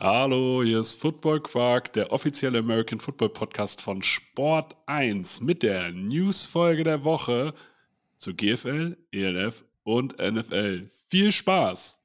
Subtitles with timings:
[0.00, 5.90] Hallo, hier ist Football Quark, der offizielle American Football Podcast von Sport 1 mit der
[5.90, 7.52] Newsfolge der Woche
[8.16, 10.88] zu GFL, ELF und NFL.
[11.08, 12.00] Viel Spaß!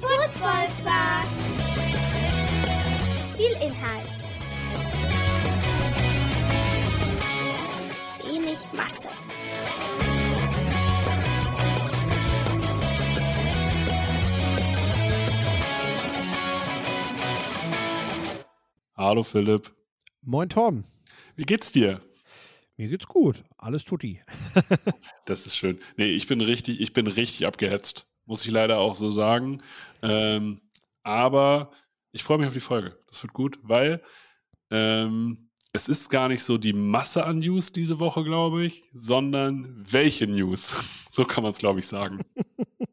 [0.00, 1.28] Football Quark.
[3.38, 4.24] Viel Inhalt.
[8.22, 9.08] Wenig Masse.
[19.00, 19.74] Hallo Philipp,
[20.20, 20.84] Moin Tom,
[21.34, 22.02] wie geht's dir?
[22.76, 24.20] mir geht's gut, alles tutti.
[25.24, 25.78] Das ist schön.
[25.96, 29.62] Nee, ich bin richtig, ich bin richtig abgehetzt, muss ich leider auch so sagen.
[30.02, 30.60] Ähm,
[31.02, 31.70] aber
[32.12, 32.98] ich freue mich auf die Folge.
[33.06, 34.02] Das wird gut, weil
[34.70, 39.82] ähm, es ist gar nicht so die Masse an News diese Woche, glaube ich, sondern
[39.90, 40.74] welche News.
[41.10, 42.20] So kann man es, glaube ich, sagen.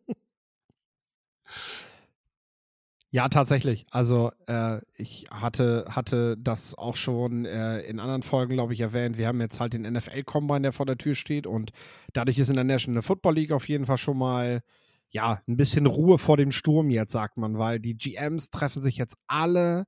[3.18, 3.88] Ja, tatsächlich.
[3.90, 9.18] Also äh, ich hatte, hatte das auch schon äh, in anderen Folgen, glaube ich, erwähnt.
[9.18, 11.72] Wir haben jetzt halt den NFL-Combine, der vor der Tür steht und
[12.14, 14.62] dadurch ist in der National Football League auf jeden Fall schon mal
[15.09, 18.98] ja, ein bisschen Ruhe vor dem Sturm jetzt, sagt man, weil die GMs treffen sich
[18.98, 19.86] jetzt alle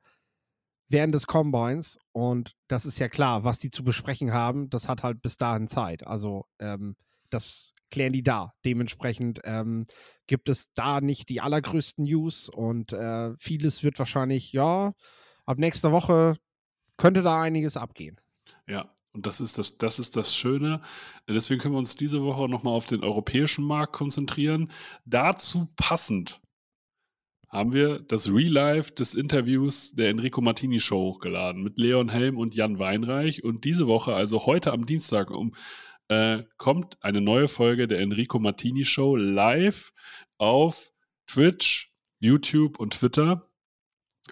[0.87, 5.03] während des Combines und das ist ja klar, was die zu besprechen haben, das hat
[5.03, 6.07] halt bis dahin Zeit.
[6.07, 6.95] Also ähm,
[7.29, 8.53] das klären die da.
[8.65, 9.85] Dementsprechend ähm,
[10.27, 14.93] gibt es da nicht die allergrößten News und äh, vieles wird wahrscheinlich, ja,
[15.45, 16.37] ab nächster Woche
[16.97, 18.19] könnte da einiges abgehen.
[18.67, 20.81] Ja, und das ist das, das ist das Schöne.
[21.27, 24.71] Deswegen können wir uns diese Woche nochmal auf den europäischen Markt konzentrieren.
[25.05, 26.39] Dazu passend
[27.47, 32.37] haben wir das Real Life des Interviews der Enrico Martini Show hochgeladen mit Leon Helm
[32.37, 33.43] und Jan Weinreich.
[33.43, 35.55] Und diese Woche, also heute am Dienstag um
[36.09, 39.93] äh, kommt eine neue Folge der Enrico Martini Show live
[40.37, 40.91] auf
[41.27, 43.49] Twitch, YouTube und Twitter.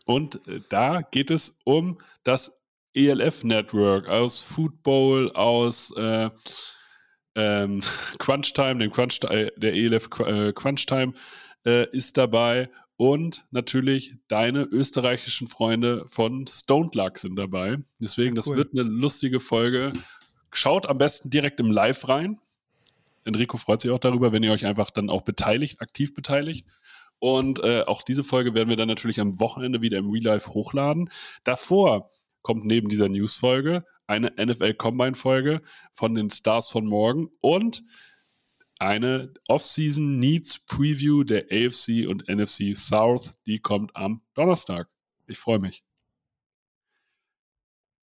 [0.06, 2.60] Und äh, da geht es um das
[2.94, 6.30] ELF Network aus Football, aus äh,
[7.36, 7.82] ähm,
[8.18, 11.14] Crunch Time, dem Crunch, äh, der ELF äh, Crunch Time
[11.66, 17.78] äh, ist dabei und natürlich deine österreichischen Freunde von Stoned Luck sind dabei.
[18.00, 18.58] Deswegen, das cool.
[18.58, 19.94] wird eine lustige Folge.
[20.58, 22.42] Schaut am besten direkt im Live rein.
[23.26, 26.66] Enrico freut sich auch darüber, wenn ihr euch einfach dann auch beteiligt, aktiv beteiligt.
[27.20, 30.56] Und äh, auch diese Folge werden wir dann natürlich am Wochenende wieder im Real Life
[30.56, 31.12] hochladen.
[31.44, 32.10] Davor
[32.42, 37.84] kommt neben dieser News-Folge eine NFL Combine-Folge von den Stars von morgen und
[38.80, 43.38] eine Off-Season Needs Preview der AFC und NFC South.
[43.46, 44.90] Die kommt am Donnerstag.
[45.28, 45.84] Ich freue mich.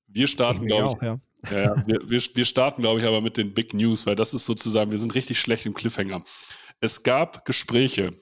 [0.07, 1.21] Wir starten, glaube ich, auch, ja.
[1.51, 1.87] Ja.
[1.87, 4.91] Wir, wir, wir starten, glaube ich, aber mit den Big News, weil das ist sozusagen,
[4.91, 6.25] wir sind richtig schlecht im Cliffhanger.
[6.81, 8.21] Es gab Gespräche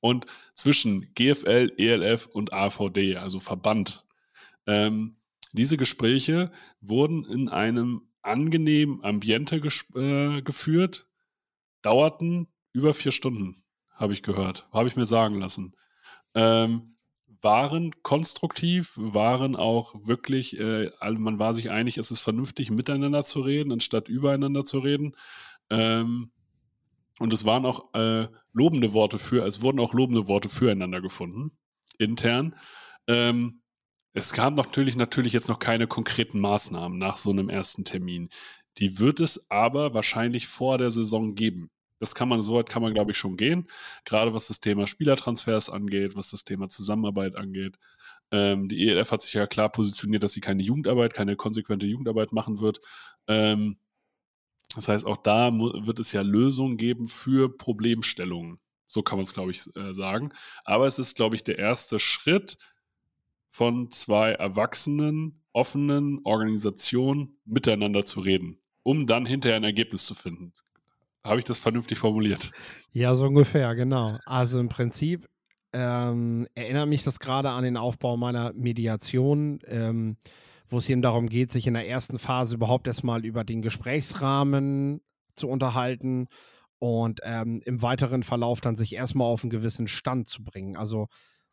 [0.00, 4.04] und zwischen GFL, ELF und AVD, also Verband.
[4.66, 5.16] Ähm,
[5.52, 11.08] diese Gespräche wurden in einem angenehmen Ambiente äh, geführt,
[11.82, 15.76] dauerten über vier Stunden, habe ich gehört, habe ich mir sagen lassen.
[16.34, 16.93] Ähm,
[17.44, 23.24] waren konstruktiv, waren auch wirklich, äh, all- man war sich einig, es ist vernünftig, miteinander
[23.24, 25.14] zu reden, anstatt übereinander zu reden.
[25.70, 26.32] Ähm,
[27.18, 31.52] und es waren auch äh, lobende Worte für, es wurden auch lobende Worte füreinander gefunden,
[31.98, 32.56] intern.
[33.08, 33.62] Ähm,
[34.14, 38.30] es gab natürlich, natürlich jetzt noch keine konkreten Maßnahmen nach so einem ersten Termin.
[38.78, 41.70] Die wird es aber wahrscheinlich vor der Saison geben.
[42.00, 43.68] Das kann man, so weit kann man, glaube ich, schon gehen.
[44.04, 47.78] Gerade was das Thema Spielertransfers angeht, was das Thema Zusammenarbeit angeht.
[48.30, 52.32] Ähm, die ELF hat sich ja klar positioniert, dass sie keine Jugendarbeit, keine konsequente Jugendarbeit
[52.32, 52.80] machen wird.
[53.28, 53.78] Ähm,
[54.74, 58.58] das heißt, auch da wird es ja Lösungen geben für Problemstellungen.
[58.86, 60.30] So kann man es, glaube ich, äh, sagen.
[60.64, 62.58] Aber es ist, glaube ich, der erste Schritt
[63.50, 70.52] von zwei erwachsenen, offenen Organisationen miteinander zu reden, um dann hinterher ein Ergebnis zu finden.
[71.26, 72.50] Habe ich das vernünftig formuliert?
[72.92, 74.18] Ja, so ungefähr, genau.
[74.26, 75.26] Also im Prinzip
[75.72, 80.18] ähm, erinnert mich das gerade an den Aufbau meiner Mediation, ähm,
[80.68, 85.00] wo es eben darum geht, sich in der ersten Phase überhaupt erstmal über den Gesprächsrahmen
[85.34, 86.28] zu unterhalten
[86.78, 90.76] und ähm, im weiteren Verlauf dann sich erstmal auf einen gewissen Stand zu bringen.
[90.76, 91.08] Also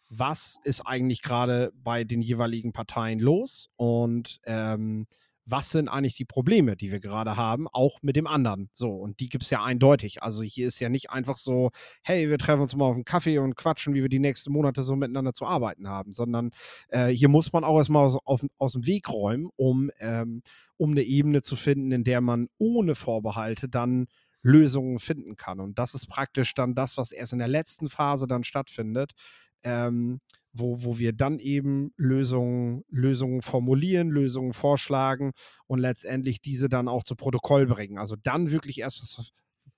[0.09, 5.07] was ist eigentlich gerade bei den jeweiligen Parteien los und ähm,
[5.45, 8.69] was sind eigentlich die Probleme, die wir gerade haben, auch mit dem anderen.
[8.73, 10.21] So, und die gibt es ja eindeutig.
[10.23, 11.71] Also hier ist ja nicht einfach so,
[12.03, 14.83] hey, wir treffen uns mal auf einen Kaffee und quatschen, wie wir die nächsten Monate
[14.83, 16.51] so miteinander zu arbeiten haben, sondern
[16.89, 20.43] äh, hier muss man auch erstmal aus, auf, aus dem Weg räumen, um, ähm,
[20.77, 24.07] um eine Ebene zu finden, in der man ohne Vorbehalte dann
[24.43, 25.59] Lösungen finden kann.
[25.59, 29.13] Und das ist praktisch dann das, was erst in der letzten Phase dann stattfindet.
[29.63, 30.19] Ähm,
[30.53, 35.31] wo, wo wir dann eben Lösungen, Lösungen formulieren, Lösungen vorschlagen
[35.65, 37.97] und letztendlich diese dann auch zu Protokoll bringen.
[37.97, 39.31] Also dann wirklich erst was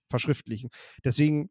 [0.10, 0.70] verschriftlichen.
[1.04, 1.50] Deswegen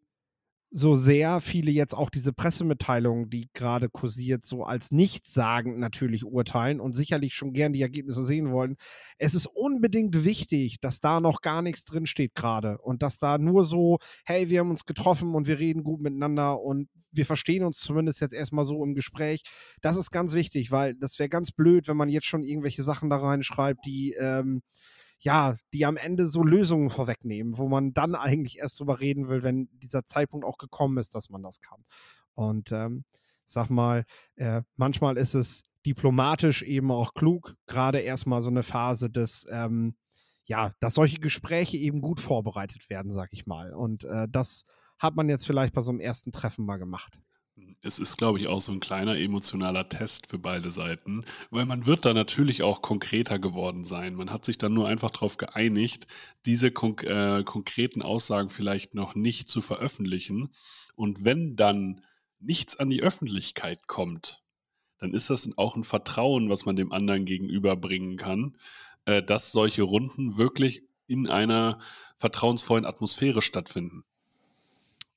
[0.75, 6.81] so sehr viele jetzt auch diese Pressemitteilung, die gerade kursiert, so als nichtssagend natürlich urteilen
[6.81, 8.77] und sicherlich schon gern die Ergebnisse sehen wollen.
[9.19, 13.37] Es ist unbedingt wichtig, dass da noch gar nichts drin steht gerade und dass da
[13.37, 17.65] nur so, hey, wir haben uns getroffen und wir reden gut miteinander und wir verstehen
[17.65, 19.43] uns zumindest jetzt erstmal so im Gespräch.
[19.83, 23.11] Das ist ganz wichtig, weil das wäre ganz blöd, wenn man jetzt schon irgendwelche Sachen
[23.11, 24.63] da reinschreibt, die ähm,
[25.23, 29.43] ja, die am Ende so Lösungen vorwegnehmen, wo man dann eigentlich erst drüber reden will,
[29.43, 31.85] wenn dieser Zeitpunkt auch gekommen ist, dass man das kann.
[32.35, 33.05] Und ähm,
[33.45, 34.05] sag mal,
[34.35, 39.95] äh, manchmal ist es diplomatisch eben auch klug, gerade erstmal so eine Phase des, ähm,
[40.45, 43.73] ja, dass solche Gespräche eben gut vorbereitet werden, sag ich mal.
[43.75, 44.65] Und äh, das
[44.99, 47.19] hat man jetzt vielleicht bei so einem ersten Treffen mal gemacht.
[47.83, 51.85] Es ist, glaube ich, auch so ein kleiner emotionaler Test für beide Seiten, weil man
[51.85, 54.15] wird da natürlich auch konkreter geworden sein.
[54.15, 56.07] Man hat sich dann nur einfach darauf geeinigt,
[56.47, 60.55] diese konk äh, konkreten Aussagen vielleicht noch nicht zu veröffentlichen.
[60.95, 62.03] Und wenn dann
[62.39, 64.43] nichts an die Öffentlichkeit kommt,
[64.99, 68.57] dann ist das auch ein Vertrauen, was man dem anderen gegenüberbringen kann,
[69.05, 71.79] äh, dass solche Runden wirklich in einer
[72.17, 74.05] vertrauensvollen Atmosphäre stattfinden.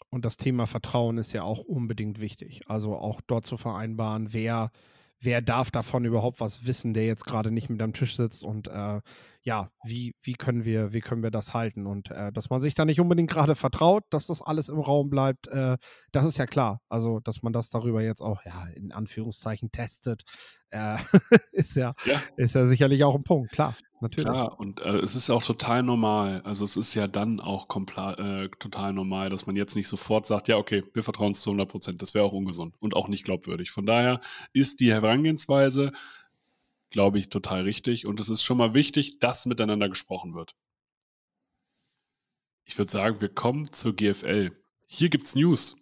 [0.10, 2.62] Und das Thema Vertrauen ist ja auch unbedingt wichtig.
[2.68, 4.72] Also auch dort zu vereinbaren, wer,
[5.20, 8.68] wer darf davon überhaupt was wissen, der jetzt gerade nicht mit am Tisch sitzt und
[8.68, 9.02] äh,
[9.42, 11.86] ja, wie, wie können wir, wie können wir das halten?
[11.86, 15.12] Und äh, dass man sich da nicht unbedingt gerade vertraut, dass das alles im Raum
[15.12, 15.78] bleibt, äh,
[16.12, 16.82] das ist ja klar.
[16.90, 20.24] Also, dass man das darüber jetzt auch, ja, in Anführungszeichen testet,
[20.72, 20.98] äh,
[21.52, 23.76] ist, ja, ja, ist ja sicherlich auch ein Punkt, klar
[24.06, 24.30] natürlich.
[24.30, 26.42] Klar, und äh, es ist auch total normal.
[26.44, 30.48] Also es ist ja dann auch äh, total normal, dass man jetzt nicht sofort sagt,
[30.48, 32.02] ja, okay, wir vertrauen es zu 100 Prozent.
[32.02, 33.72] Das wäre auch ungesund und auch nicht glaubwürdig.
[33.72, 34.20] Von daher
[34.54, 35.92] ist die Herangehensweise,
[36.90, 38.06] glaube ich, total richtig.
[38.06, 40.56] Und es ist schon mal wichtig, dass miteinander gesprochen wird.
[42.64, 44.52] Ich würde sagen, wir kommen zur GFL.
[44.86, 45.78] Hier gibt es News.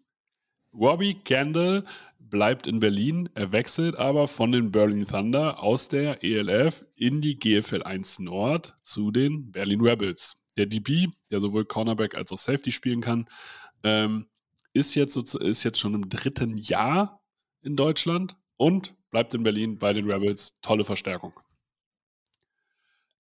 [0.74, 1.86] Robbie Kendall
[2.34, 7.38] bleibt in Berlin, er wechselt aber von den Berlin Thunder aus der ELF in die
[7.38, 10.42] GFL 1 Nord zu den Berlin Rebels.
[10.58, 13.30] Der DB, der sowohl Cornerback als auch Safety spielen kann,
[13.84, 14.26] ähm,
[14.74, 17.24] ist, jetzt ist jetzt schon im dritten Jahr
[17.62, 20.58] in Deutschland und bleibt in Berlin bei den Rebels.
[20.64, 21.34] Tolle Verstärkung.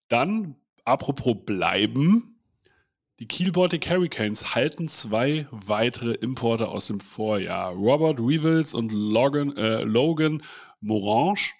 [0.07, 0.55] Dann,
[0.85, 2.32] apropos bleiben,
[3.19, 7.73] die Kiel Baltic Hurricanes halten zwei weitere Importe aus dem Vorjahr.
[7.73, 10.41] Robert Revels und Logan, äh, Logan
[10.81, 11.51] Morange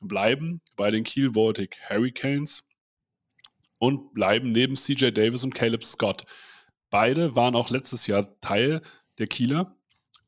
[0.00, 2.64] bleiben bei den Kiel Baltic Hurricanes
[3.78, 6.24] und bleiben neben CJ Davis und Caleb Scott.
[6.88, 8.80] Beide waren auch letztes Jahr Teil
[9.18, 9.76] der Kieler.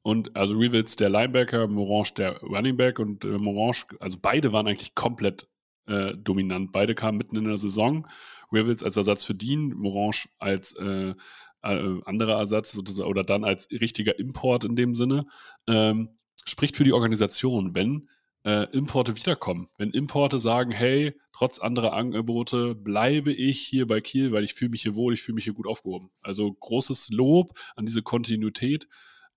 [0.03, 4.67] Und also Revels der Linebacker, Morange der Running Back und äh, Morange, also beide waren
[4.67, 5.49] eigentlich komplett
[5.87, 6.73] äh, dominant.
[6.73, 8.07] Beide kamen mitten in der Saison.
[8.55, 11.15] Rivals als Ersatz für Dean, Morange als äh,
[11.63, 15.27] äh, anderer Ersatz oder dann als richtiger Import in dem Sinne.
[15.69, 18.09] Ähm, spricht für die Organisation, wenn
[18.45, 19.69] äh, Importe wiederkommen.
[19.79, 24.71] Wenn Importe sagen, hey, trotz anderer Angebote bleibe ich hier bei Kiel, weil ich fühle
[24.71, 26.11] mich hier wohl, ich fühle mich hier gut aufgehoben.
[26.21, 28.87] Also großes Lob an diese Kontinuität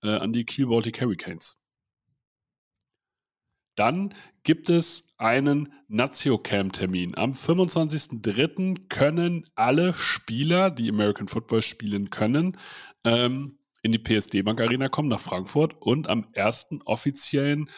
[0.04, 1.58] äh, an die Kiel Baltic Hurricanes.
[3.78, 7.16] Dann gibt es einen Nazio-Camp-Termin.
[7.16, 8.90] Am 25.03.
[8.90, 12.58] können alle Spieler, die American Football spielen können,
[13.06, 17.70] ähm, in die PSD Bank Arena kommen, nach Frankfurt und am ersten offiziellen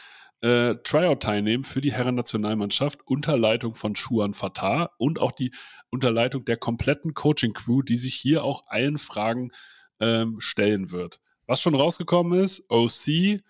[0.42, 5.52] äh, Tryout teilnehmen für die Herren-Nationalmannschaft unter Leitung von Schuan Fatah und auch die
[5.90, 9.52] Unterleitung der kompletten Coaching-Crew, die sich hier auch allen Fragen
[10.00, 11.20] ähm, stellen wird.
[11.46, 13.42] Was schon rausgekommen ist, OC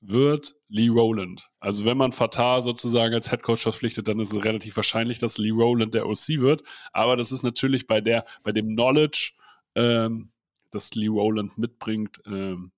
[0.00, 1.50] wird Lee Rowland.
[1.60, 5.50] Also wenn man Fatah sozusagen als Headcoach verpflichtet, dann ist es relativ wahrscheinlich, dass Lee
[5.50, 6.62] Rowland der OC wird.
[6.92, 9.32] Aber das ist natürlich bei der, bei dem Knowledge,
[9.74, 10.30] ähm,
[10.70, 12.72] das Lee Rowland mitbringt, ähm,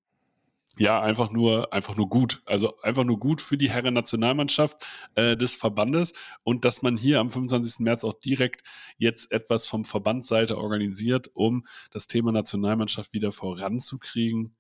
[0.79, 2.43] ja, einfach nur, einfach nur gut.
[2.47, 6.14] Also einfach nur gut für die Herren-Nationalmannschaft äh, des Verbandes
[6.45, 7.81] und dass man hier am 25.
[7.81, 8.62] März auch direkt
[8.97, 14.57] jetzt etwas vom Verbandsseite organisiert, um das Thema Nationalmannschaft wieder voranzukriegen,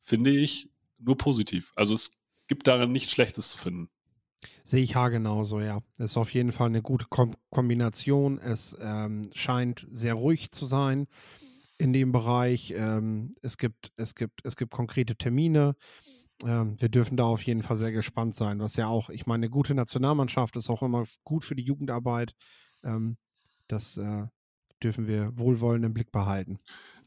[0.00, 1.72] finde ich nur positiv.
[1.76, 2.10] Also es
[2.48, 3.88] gibt darin nichts Schlechtes zu finden.
[4.64, 5.80] Sehe ich haargenauso, ja.
[5.98, 8.38] Es ist auf jeden Fall eine gute Kom Kombination.
[8.38, 11.06] Es ähm, scheint sehr ruhig zu sein
[11.78, 12.74] in dem Bereich.
[12.76, 15.76] Ähm, es, gibt, es, gibt, es gibt konkrete Termine.
[16.44, 19.46] Ähm, wir dürfen da auf jeden Fall sehr gespannt sein, was ja auch, ich meine,
[19.46, 22.34] eine gute Nationalmannschaft ist auch immer gut für die Jugendarbeit.
[22.84, 23.16] Ähm,
[23.68, 24.26] das äh,
[24.82, 26.58] dürfen wir wohlwollend im Blick behalten.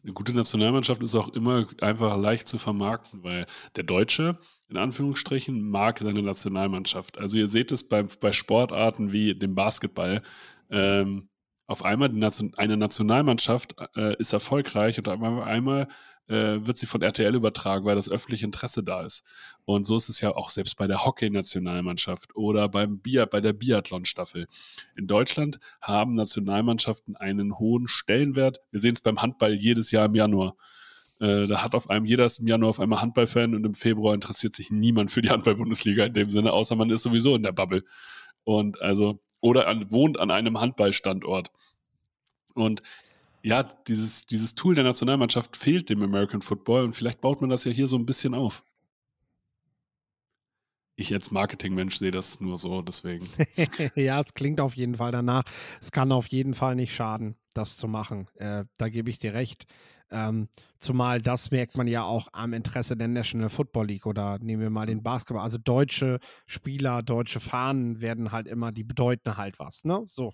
[0.04, 4.38] Eine gute Nationalmannschaft ist auch immer einfach leicht zu vermarkten, weil der Deutsche,
[4.68, 7.18] in Anführungsstrichen, mag seine Nationalmannschaft.
[7.18, 10.22] Also ihr seht es bei, bei Sportarten wie dem Basketball.
[10.70, 11.29] Ähm,
[11.70, 15.88] auf einmal Nation, eine Nationalmannschaft äh, ist erfolgreich und auf einmal
[16.28, 19.24] äh, wird sie von RTL übertragen, weil das öffentliche Interesse da ist.
[19.66, 23.54] Und so ist es ja auch selbst bei der Hockey-Nationalmannschaft oder beim Bi bei der
[23.54, 24.48] Biathlon-Staffel.
[24.96, 28.62] In Deutschland haben Nationalmannschaften einen hohen Stellenwert.
[28.72, 30.56] Wir sehen es beim Handball jedes Jahr im Januar.
[31.20, 34.16] Äh, da hat auf einem jeder ist im Januar auf einmal Handballfan und im Februar
[34.16, 37.52] interessiert sich niemand für die Handball-Bundesliga in dem Sinne, außer man ist sowieso in der
[37.52, 37.84] Bubble.
[38.44, 41.52] Und also, oder an, wohnt an einem Handballstandort.
[42.54, 42.82] Und
[43.42, 47.64] ja, dieses, dieses Tool der Nationalmannschaft fehlt dem American Football und vielleicht baut man das
[47.64, 48.64] ja hier so ein bisschen auf.
[50.96, 53.30] Ich als Marketingmensch sehe das nur so, deswegen.
[53.96, 55.44] ja, es klingt auf jeden Fall danach.
[55.80, 58.28] Es kann auf jeden Fall nicht schaden, das zu machen.
[58.36, 59.66] Äh, da gebe ich dir recht.
[60.12, 60.50] Ähm,
[60.80, 64.70] zumal das merkt man ja auch am Interesse der National Football League oder nehmen wir
[64.70, 65.44] mal den Basketball.
[65.44, 70.04] Also deutsche Spieler, deutsche Fahnen werden halt immer, die bedeuten halt was, ne?
[70.08, 70.34] So.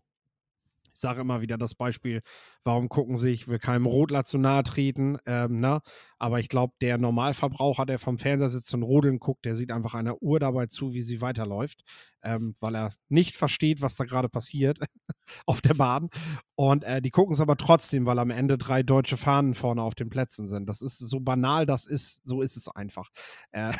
[0.93, 2.21] Ich sage immer wieder das Beispiel,
[2.65, 5.81] warum gucken sich, ich will keinem Rodler zu nahe treten, ähm, ne?
[6.17, 9.93] aber ich glaube, der Normalverbraucher, der vom Fernseher sitzt und rodeln guckt, der sieht einfach
[9.93, 11.83] einer Uhr dabei zu, wie sie weiterläuft,
[12.23, 14.79] ähm, weil er nicht versteht, was da gerade passiert
[15.45, 16.09] auf der Bahn.
[16.55, 19.93] Und äh, die gucken es aber trotzdem, weil am Ende drei deutsche Fahnen vorne auf
[19.93, 20.67] den Plätzen sind.
[20.67, 23.09] Das ist so banal, das ist, so ist es einfach.
[23.51, 23.73] Äh,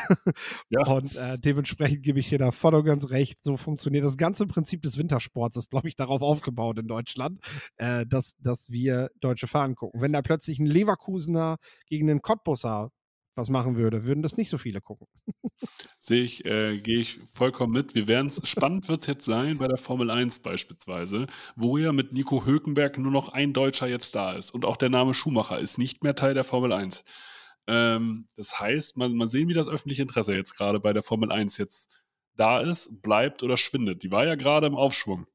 [0.70, 0.82] ja.
[0.86, 3.44] Und äh, dementsprechend gebe ich hier da voll und ganz recht.
[3.44, 7.40] So funktioniert das ganze Prinzip des Wintersports, ist, glaube ich, darauf aufgebaut in Deutschland,
[7.78, 10.02] äh, dass, dass wir deutsche Fahnen gucken.
[10.02, 12.92] Wenn da plötzlich ein Leverkusener gegen einen Cottbusser
[13.36, 15.08] was machen würde, würden das nicht so viele gucken.
[16.00, 17.94] Sehe ich, äh, gehe ich vollkommen mit.
[17.96, 21.92] Wir werden es, spannend wird es jetzt sein bei der Formel 1 beispielsweise, wo ja
[21.92, 25.60] mit Nico Hülkenberg nur noch ein Deutscher jetzt da ist und auch der Name Schumacher
[25.60, 27.04] ist nicht mehr Teil der Formel 1.
[27.68, 31.32] Ähm, das heißt, mal, mal sehen, wie das öffentliche Interesse jetzt gerade bei der Formel
[31.32, 31.92] 1 jetzt
[32.36, 34.04] da ist, bleibt oder schwindet.
[34.04, 35.26] Die war ja gerade im Aufschwung.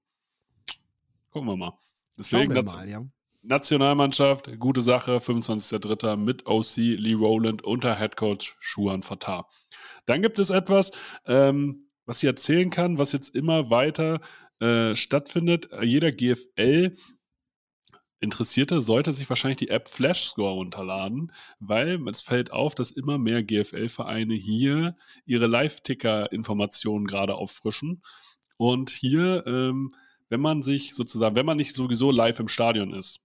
[1.30, 1.78] Gucken wir mal.
[2.16, 3.04] Deswegen, wir mal, ja.
[3.42, 6.16] Nationalmannschaft, gute Sache, 25.03.
[6.16, 9.46] mit OC Lee Rowland unter Headcoach Schuhan Fatah.
[10.06, 10.92] Dann gibt es etwas,
[11.26, 14.20] ähm, was ich erzählen kann, was jetzt immer weiter
[14.60, 15.68] äh, stattfindet.
[15.82, 16.96] Jeder GFL
[18.22, 23.16] Interessierte sollte sich wahrscheinlich die App Flash Score runterladen, weil es fällt auf, dass immer
[23.16, 24.94] mehr GFL-Vereine hier
[25.24, 28.02] ihre Live-Ticker-Informationen gerade auffrischen.
[28.58, 29.94] Und hier, ähm,
[30.28, 33.22] wenn man sich sozusagen, wenn man nicht sowieso live im Stadion ist,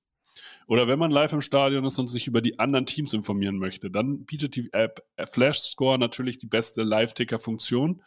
[0.67, 3.91] oder wenn man live im Stadion ist und sich über die anderen Teams informieren möchte,
[3.91, 8.01] dann bietet die App Flash Score natürlich die beste Live-Ticker-Funktion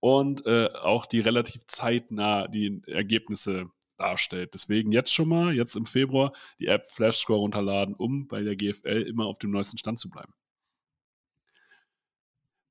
[0.00, 4.54] und äh, auch die relativ zeitnah die Ergebnisse darstellt.
[4.54, 8.56] Deswegen jetzt schon mal, jetzt im Februar, die App Flash Score runterladen, um bei der
[8.56, 10.34] GFL immer auf dem neuesten Stand zu bleiben.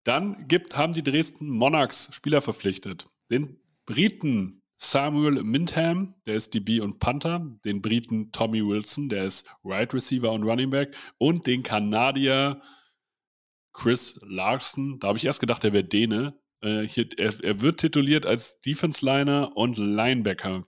[0.04, 3.08] Dann gibt, haben die Dresden Monarchs Spieler verpflichtet.
[3.30, 9.48] Den Briten Samuel Mintham, der ist DB und Panther, den Briten Tommy Wilson, der ist
[9.64, 12.60] Right Receiver und Running Back und den Kanadier
[13.74, 15.00] Chris Larson.
[15.00, 16.34] Da habe ich erst gedacht, der wäre Däne.
[16.62, 20.66] Äh, hier, er, er, wird tituliert als Defense Liner und Linebacker.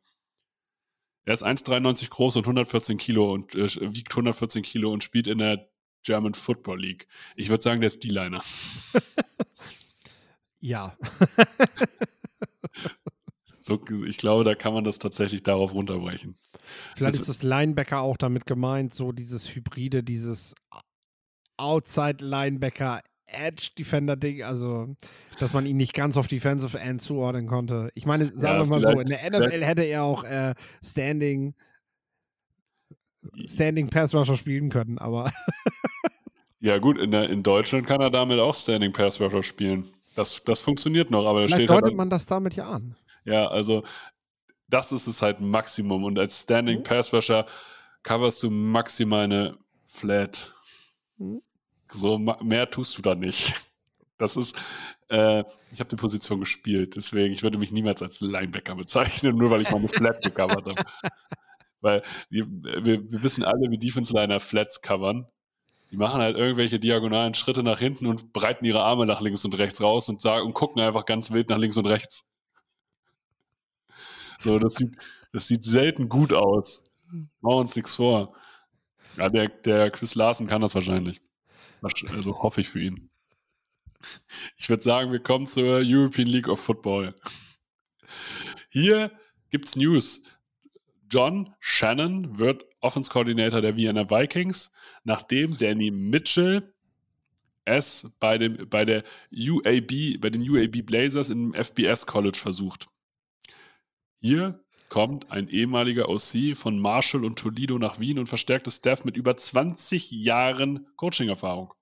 [1.25, 5.39] Er ist 1,93 groß und 114 Kilo und äh, wiegt 114 Kilo und spielt in
[5.39, 5.67] der
[6.03, 7.07] German Football League.
[7.35, 8.43] Ich würde sagen, der ist D-Liner.
[10.59, 10.95] ja.
[13.63, 16.35] So, ich glaube, da kann man das tatsächlich darauf runterbrechen.
[16.95, 20.53] Vielleicht also, ist das Linebacker auch damit gemeint, so dieses Hybride, dieses
[21.57, 24.95] Outside Linebacker Edge Defender Ding, also
[25.39, 27.89] dass man ihn nicht ganz auf Defensive End zuordnen konnte.
[27.95, 30.53] Ich meine, sagen ja, wir mal so, in der NFL hätte er auch äh,
[30.83, 31.55] Standing
[33.45, 35.31] Standing Pass Rusher spielen können, aber
[36.59, 39.85] Ja, gut, in, der, in Deutschland kann er damit auch Standing Pass Rusher spielen.
[40.15, 42.95] Das, das funktioniert noch, aber Vielleicht steht deutet halt, man das damit ja an.
[43.25, 43.83] Ja, also
[44.67, 46.03] das ist es halt Maximum.
[46.03, 46.83] Und als Standing mhm.
[46.83, 47.45] Pass Rusher
[48.01, 50.53] coverst du maximal eine Flat.
[51.17, 51.41] Mhm.
[51.91, 53.53] So mehr tust du da nicht.
[54.19, 54.55] Das ist,
[55.09, 59.49] äh, ich habe die Position gespielt, deswegen, ich würde mich niemals als Linebacker bezeichnen, nur
[59.49, 60.85] weil ich mal eine Flat gecovert habe.
[61.81, 65.27] Weil wir, wir, wir, wissen alle, wie Defense-Liner Flats covern.
[65.91, 69.57] Die machen halt irgendwelche diagonalen Schritte nach hinten und breiten ihre Arme nach links und
[69.57, 72.25] rechts raus und sagen und gucken einfach ganz wild nach links und rechts.
[74.43, 74.95] So, das sieht,
[75.31, 76.83] das sieht selten gut aus.
[77.07, 78.35] Machen wir uns nichts vor.
[79.17, 81.21] Ja, der, der Chris Larsen kann das wahrscheinlich.
[81.81, 83.09] Also hoffe ich für ihn.
[84.57, 87.15] Ich würde sagen, wir kommen zur European League of Football.
[88.69, 89.11] Hier
[89.49, 90.21] gibt's News.
[91.09, 94.71] John Shannon wird Offense Coordinator der Vienna Vikings,
[95.03, 96.73] nachdem Danny Mitchell
[97.65, 102.87] es bei, dem, bei der UAB, bei den UAB Blazers im FBS College versucht.
[104.25, 109.03] Hier kommt ein ehemaliger OC von Marshall und Toledo nach Wien und verstärkt das Staff
[109.03, 111.73] mit über 20 Jahren Coaching-Erfahrung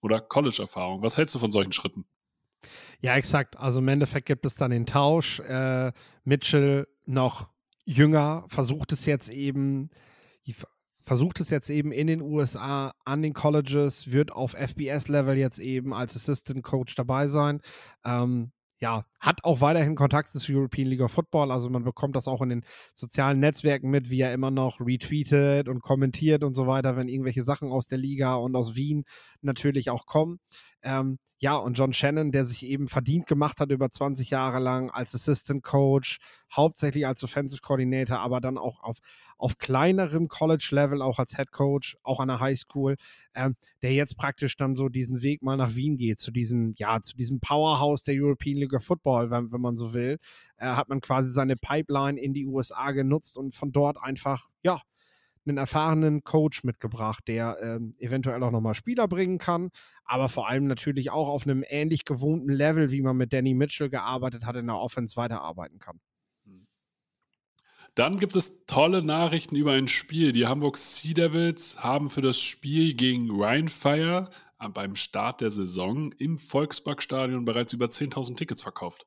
[0.00, 1.02] oder College-Erfahrung.
[1.02, 2.04] Was hältst du von solchen Schritten?
[3.00, 3.58] Ja, exakt.
[3.58, 5.40] Also im Endeffekt gibt es dann den Tausch.
[5.40, 5.90] Äh,
[6.22, 7.48] Mitchell noch
[7.84, 9.90] jünger versucht es jetzt eben,
[11.00, 15.92] versucht es jetzt eben in den USA an den Colleges, wird auf FBS-Level jetzt eben
[15.92, 17.60] als Assistant Coach dabei sein.
[18.04, 21.52] Ähm, ja, hat auch weiterhin Kontakt zur European League of Football.
[21.52, 25.68] Also man bekommt das auch in den sozialen Netzwerken mit, wie er immer noch retweetet
[25.68, 29.04] und kommentiert und so weiter, wenn irgendwelche Sachen aus der Liga und aus Wien
[29.40, 30.40] natürlich auch kommen.
[30.82, 34.90] Ähm, ja, und John Shannon, der sich eben verdient gemacht hat über 20 Jahre lang
[34.90, 36.18] als Assistant Coach,
[36.52, 38.98] hauptsächlich als Offensive Coordinator, aber dann auch auf,
[39.42, 42.94] auf kleinerem College-Level, auch als Head Coach, auch an der High School,
[43.34, 47.02] ähm, der jetzt praktisch dann so diesen Weg mal nach Wien geht, zu diesem, ja,
[47.02, 50.18] zu diesem Powerhouse der European League of Football, wenn, wenn man so will,
[50.58, 54.80] äh, hat man quasi seine Pipeline in die USA genutzt und von dort einfach, ja,
[55.44, 59.70] einen erfahrenen Coach mitgebracht, der ähm, eventuell auch nochmal Spieler bringen kann,
[60.04, 63.90] aber vor allem natürlich auch auf einem ähnlich gewohnten Level, wie man mit Danny Mitchell
[63.90, 65.98] gearbeitet hat, in der Offense weiterarbeiten kann.
[67.94, 70.32] Dann gibt es tolle Nachrichten über ein Spiel.
[70.32, 76.12] Die Hamburg Sea Devils haben für das Spiel gegen Rheinfire äh, beim Start der Saison
[76.12, 79.06] im Volksparkstadion bereits über 10.000 Tickets verkauft.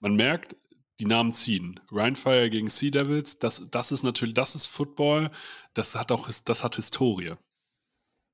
[0.00, 0.56] Man merkt,
[1.00, 1.80] die Namen ziehen.
[1.90, 5.30] Rheinfire gegen Sea Devils, das, das ist natürlich, das ist Football,
[5.74, 7.34] das hat auch, das hat Historie.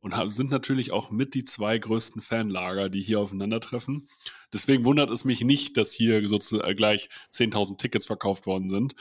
[0.01, 4.09] Und sind natürlich auch mit die zwei größten Fanlager, die hier aufeinandertreffen.
[4.53, 8.95] Deswegen wundert es mich nicht, dass hier sozusagen gleich 10.000 Tickets verkauft worden sind.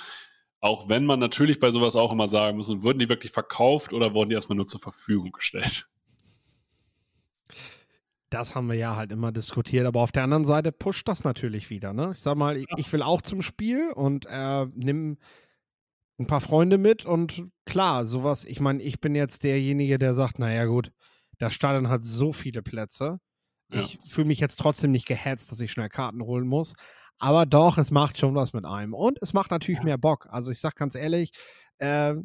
[0.60, 4.14] Auch wenn man natürlich bei sowas auch immer sagen muss, wurden die wirklich verkauft oder
[4.14, 5.88] wurden die erstmal nur zur Verfügung gestellt?
[8.30, 11.70] Das haben wir ja halt immer diskutiert, aber auf der anderen Seite pusht das natürlich
[11.70, 11.94] wieder.
[11.94, 12.12] Ne?
[12.12, 15.18] Ich sag mal, ich, ich will auch zum Spiel und äh, nimm
[16.20, 20.40] ein paar Freunde mit und klar, sowas, ich meine, ich bin jetzt derjenige, der sagt,
[20.40, 20.92] naja gut,
[21.38, 23.20] das Stadion hat so viele Plätze.
[23.72, 23.82] Ja.
[23.82, 26.74] Ich fühle mich jetzt trotzdem nicht gehetzt, dass ich schnell Karten holen muss.
[27.20, 28.94] Aber doch, es macht schon was mit einem.
[28.94, 29.86] Und es macht natürlich ja.
[29.86, 30.28] mehr Bock.
[30.30, 31.32] Also ich sag ganz ehrlich,
[31.78, 32.16] äh,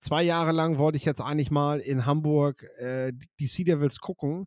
[0.00, 4.46] zwei Jahre lang wollte ich jetzt eigentlich mal in Hamburg äh, die Sea Devils gucken.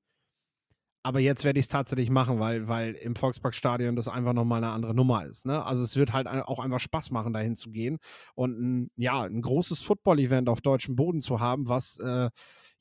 [1.08, 4.74] Aber jetzt werde ich es tatsächlich machen, weil, weil im Volksparkstadion das einfach nochmal eine
[4.74, 5.46] andere Nummer ist.
[5.46, 5.64] Ne?
[5.64, 8.00] Also es wird halt auch einfach Spaß machen, dahin zu gehen
[8.36, 12.30] und ein, ja, ein großes Football-Event auf deutschem Boden zu haben, was äh,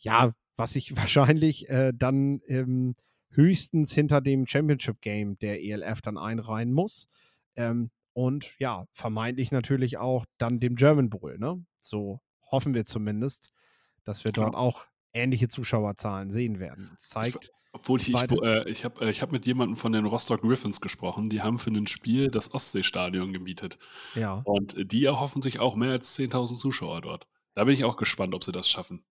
[0.01, 2.97] ja, was ich wahrscheinlich äh, dann ähm,
[3.31, 7.07] höchstens hinter dem Championship-Game der ELF dann einreihen muss.
[7.55, 11.39] Ähm, und ja, vermeintlich natürlich auch dann dem German Bowl.
[11.39, 11.65] Ne?
[11.79, 13.53] So hoffen wir zumindest,
[14.03, 16.91] dass wir dort auch ähnliche Zuschauerzahlen sehen werden.
[16.93, 17.53] Das zeigt.
[17.77, 21.29] Obwohl ich, ich, äh, ich habe äh, hab mit jemandem von den Rostock Griffins gesprochen,
[21.29, 23.79] die haben für ein Spiel das Ostseestadion gemietet.
[24.15, 24.41] Ja.
[24.45, 27.27] Und die erhoffen sich auch mehr als 10.000 Zuschauer dort.
[27.55, 29.05] Da bin ich auch gespannt, ob sie das schaffen.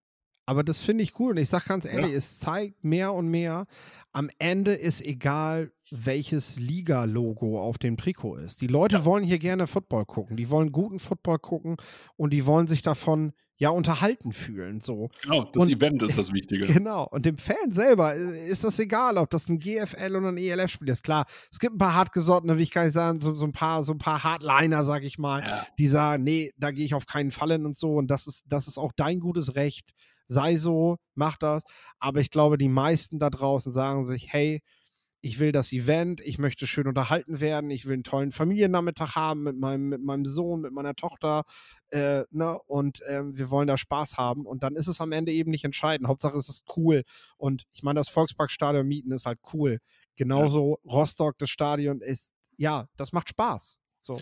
[0.47, 1.31] Aber das finde ich cool.
[1.31, 2.17] Und ich sage ganz ehrlich, ja.
[2.17, 3.67] es zeigt mehr und mehr,
[4.11, 8.61] am Ende ist egal, welches Liga-Logo auf dem Trikot ist.
[8.61, 9.05] Die Leute ja.
[9.05, 10.37] wollen hier gerne Football gucken.
[10.37, 11.77] Die wollen guten Football gucken
[12.15, 14.79] und die wollen sich davon ja unterhalten fühlen.
[14.81, 15.09] So.
[15.21, 16.65] Genau, das und, Event ist das Wichtige.
[16.65, 17.07] Genau.
[17.09, 21.03] Und dem Fan selber ist das egal, ob das ein GFL oder ein ELF-Spiel ist.
[21.03, 23.83] Klar, es gibt ein paar hartgesottene, wie ich kann nicht sagen, so, so, ein paar,
[23.83, 25.65] so ein paar Hardliner, sag ich mal, ja.
[25.77, 27.93] die sagen, nee, da gehe ich auf keinen Fall hin und so.
[27.93, 29.91] Und das ist, das ist auch dein gutes Recht.
[30.27, 31.63] Sei so, mach das.
[31.99, 34.61] Aber ich glaube, die meisten da draußen sagen sich, hey,
[35.25, 39.41] ich will das Event, ich möchte schön unterhalten werden, ich will einen tollen Familiennachmittag haben
[39.41, 41.45] mit meinem, mit meinem Sohn, mit meiner Tochter,
[41.89, 42.59] äh, ne?
[42.67, 44.45] und äh, wir wollen da Spaß haben.
[44.45, 46.07] Und dann ist es am Ende eben nicht entscheidend.
[46.07, 47.01] Hauptsache es ist cool.
[47.37, 49.79] Und ich meine, das Volksparkstadion mieten ist halt cool.
[50.15, 50.91] Genauso ja.
[50.91, 53.79] Rostock, das Stadion ist, ja, das macht Spaß.
[54.01, 54.19] So.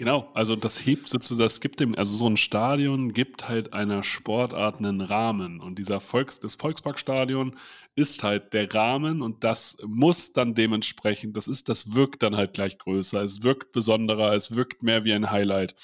[0.00, 4.04] Genau, also das hebt sozusagen, es gibt dem, also so ein Stadion gibt halt einer
[4.04, 7.56] Sportart einen Rahmen und dieser Volks, das Volksparkstadion
[7.96, 12.54] ist halt der Rahmen und das muss dann dementsprechend, das ist, das wirkt dann halt
[12.54, 15.74] gleich größer, es wirkt besonderer, es wirkt mehr wie ein Highlight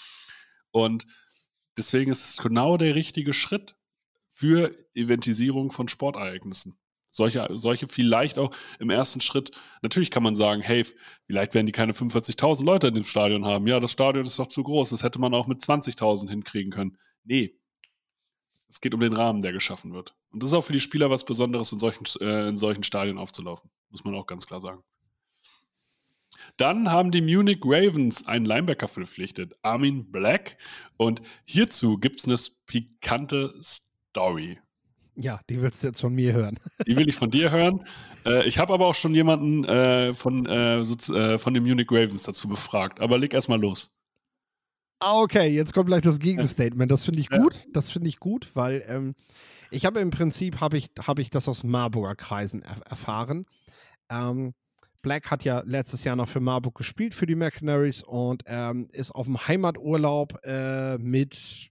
[0.71, 1.07] und
[1.77, 3.75] deswegen ist es genau der richtige Schritt
[4.29, 6.77] für Eventisierung von Sportereignissen.
[7.15, 8.51] Solche, solche vielleicht auch
[8.81, 10.85] im ersten Schritt, natürlich kann man sagen, hey,
[11.27, 13.69] vielleicht werden die keine 45.000 Leute in dem Stadion haben.
[13.69, 16.99] Ja, das Stadion ist doch zu groß, das hätte man auch mit 20.000 hinkriegen können.
[17.23, 17.57] Nee,
[18.69, 20.17] es geht um den Rahmen, der geschaffen wird.
[20.33, 23.17] Und das ist auch für die Spieler was Besonderes, in solchen, äh, in solchen Stadien
[23.17, 24.83] aufzulaufen, muss man auch ganz klar sagen.
[26.57, 30.57] Dann haben die Munich Ravens einen Linebacker verpflichtet, Armin Black.
[30.97, 34.59] Und hierzu gibt es eine pikante Story.
[35.17, 36.59] Ja, die willst du jetzt von mir hören.
[36.87, 37.85] Die will ich von dir hören.
[38.27, 41.87] Äh, ich habe aber auch schon jemanden äh, von, äh, so, äh, von den Munich
[41.91, 43.01] Ravens dazu befragt.
[43.01, 43.91] Aber leg erstmal los.
[44.99, 46.91] Ah, okay, jetzt kommt gleich das Gegenstatement.
[46.91, 47.67] Das finde ich gut.
[47.73, 49.15] Das finde ich gut, weil ähm,
[49.71, 53.47] ich habe im Prinzip habe ich, hab ich das aus Marburger Kreisen er erfahren.
[54.09, 54.55] Ähm,
[55.03, 59.11] Black hat ja letztes Jahr noch für Marburg gespielt für die Mercenaries und ähm, ist
[59.11, 61.71] auf dem Heimaturlaub äh, mit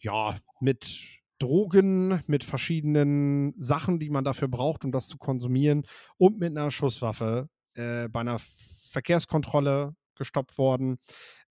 [0.00, 6.38] ja mit Drogen, mit verschiedenen Sachen, die man dafür braucht, um das zu konsumieren, und
[6.38, 8.40] mit einer Schusswaffe äh, bei einer
[8.90, 10.98] Verkehrskontrolle gestoppt worden.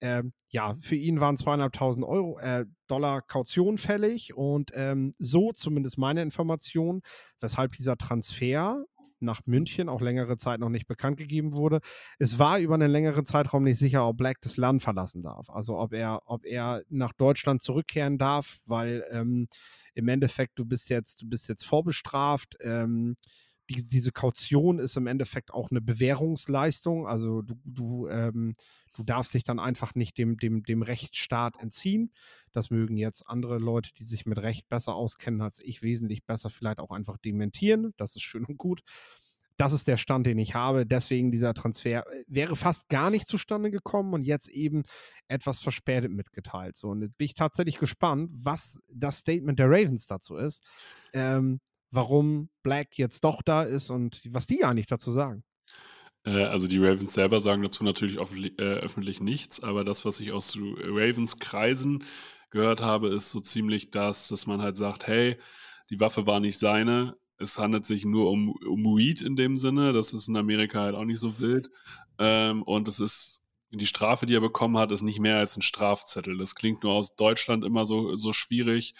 [0.02, 5.98] Ähm, ja, für ihn waren zweieinhalbtausend Euro, äh, Dollar Kaution fällig und ähm, so zumindest
[5.98, 7.02] meine Information,
[7.40, 8.84] weshalb dieser Transfer
[9.24, 11.80] nach München auch längere Zeit noch nicht bekannt gegeben wurde.
[12.20, 15.50] Es war über einen längeren Zeitraum nicht sicher, ob Black das Land verlassen darf.
[15.50, 19.48] Also ob er, ob er nach Deutschland zurückkehren darf, weil ähm,
[19.94, 22.58] im Endeffekt du bist jetzt, du bist jetzt vorbestraft.
[22.62, 23.16] Ähm,
[23.70, 27.08] die, diese Kaution ist im Endeffekt auch eine Bewährungsleistung.
[27.08, 28.54] Also du, du, ähm,
[28.94, 32.12] du darfst dich dann einfach nicht dem, dem, dem Rechtsstaat entziehen.
[32.52, 36.50] Das mögen jetzt andere Leute, die sich mit Recht besser auskennen als ich, wesentlich besser
[36.50, 37.94] vielleicht auch einfach dementieren.
[37.98, 38.82] Das ist schön und gut.
[39.58, 40.86] Das ist der Stand, den ich habe.
[40.86, 44.84] Deswegen dieser Transfer äh, wäre fast gar nicht zustande gekommen und jetzt eben
[45.28, 46.76] etwas verspätet mitgeteilt.
[46.76, 50.64] So, und jetzt bin ich tatsächlich gespannt, was das Statement der Ravens dazu ist.
[51.14, 51.60] Ähm,
[51.92, 55.44] warum Black jetzt doch da ist und was die eigentlich dazu sagen.
[56.26, 60.20] Äh, also die Ravens selber sagen dazu natürlich öffentlich, äh, öffentlich nichts, aber das, was
[60.20, 62.04] ich aus Ravens Kreisen
[62.50, 65.38] gehört habe, ist so ziemlich das, dass man halt sagt, hey,
[65.90, 69.94] die Waffe war nicht seine, es handelt sich nur um, um Weed in dem Sinne,
[69.94, 71.70] das ist in Amerika halt auch nicht so wild.
[72.20, 75.62] Ähm, und es ist die Strafe, die er bekommen hat, ist nicht mehr als ein
[75.62, 76.38] Strafzettel.
[76.38, 78.94] Das klingt nur aus Deutschland immer so, so schwierig,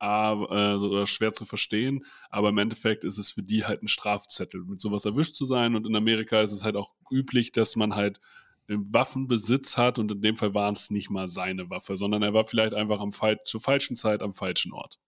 [0.00, 4.80] äh, schwer zu verstehen, aber im Endeffekt ist es für die halt ein Strafzettel, mit
[4.80, 5.74] sowas erwischt zu sein.
[5.74, 8.20] Und in Amerika ist es halt auch üblich, dass man halt
[8.68, 12.44] Waffenbesitz hat und in dem Fall war es nicht mal seine Waffe, sondern er war
[12.44, 13.12] vielleicht einfach am
[13.44, 14.98] zur falschen Zeit am falschen Ort.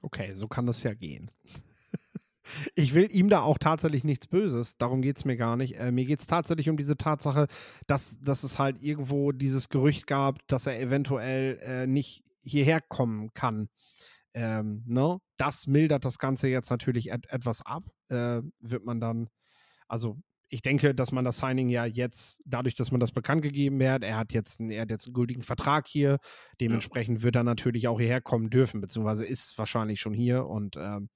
[0.00, 1.30] Okay, so kann das ja gehen.
[2.74, 5.78] Ich will ihm da auch tatsächlich nichts Böses, darum geht es mir gar nicht.
[5.78, 7.46] Äh, mir geht es tatsächlich um diese Tatsache,
[7.86, 13.32] dass, dass es halt irgendwo dieses Gerücht gab, dass er eventuell äh, nicht hierher kommen
[13.34, 13.68] kann.
[14.34, 15.18] Ähm, ne?
[15.36, 17.84] Das mildert das Ganze jetzt natürlich et etwas ab.
[18.08, 19.28] Äh, wird man dann,
[19.88, 23.82] also ich denke, dass man das Signing ja jetzt, dadurch, dass man das bekannt gegeben
[23.82, 26.18] hat, er hat jetzt, einen, er hat jetzt einen gültigen Vertrag hier,
[26.60, 27.22] dementsprechend ja.
[27.24, 31.08] wird er natürlich auch hierher kommen dürfen, beziehungsweise ist wahrscheinlich schon hier und ähm,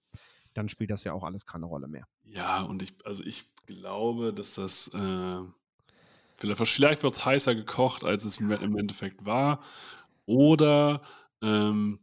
[0.54, 2.06] dann spielt das ja auch alles keine Rolle mehr.
[2.24, 5.40] Ja, und ich, also ich glaube, dass das äh,
[6.38, 9.60] vielleicht, vielleicht wird es heißer gekocht, als es im Endeffekt war.
[10.26, 11.02] Oder
[11.42, 12.00] ähm,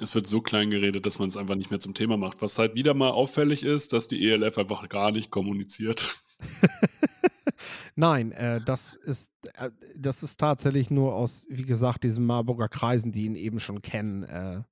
[0.00, 2.42] es wird so klein geredet, dass man es einfach nicht mehr zum Thema macht.
[2.42, 6.20] Was halt wieder mal auffällig ist, dass die ELF einfach gar nicht kommuniziert.
[7.94, 13.10] Nein, äh, das, ist, äh, das ist tatsächlich nur aus, wie gesagt, diesen Marburger Kreisen,
[13.10, 14.62] die ihn eben schon kennen, äh,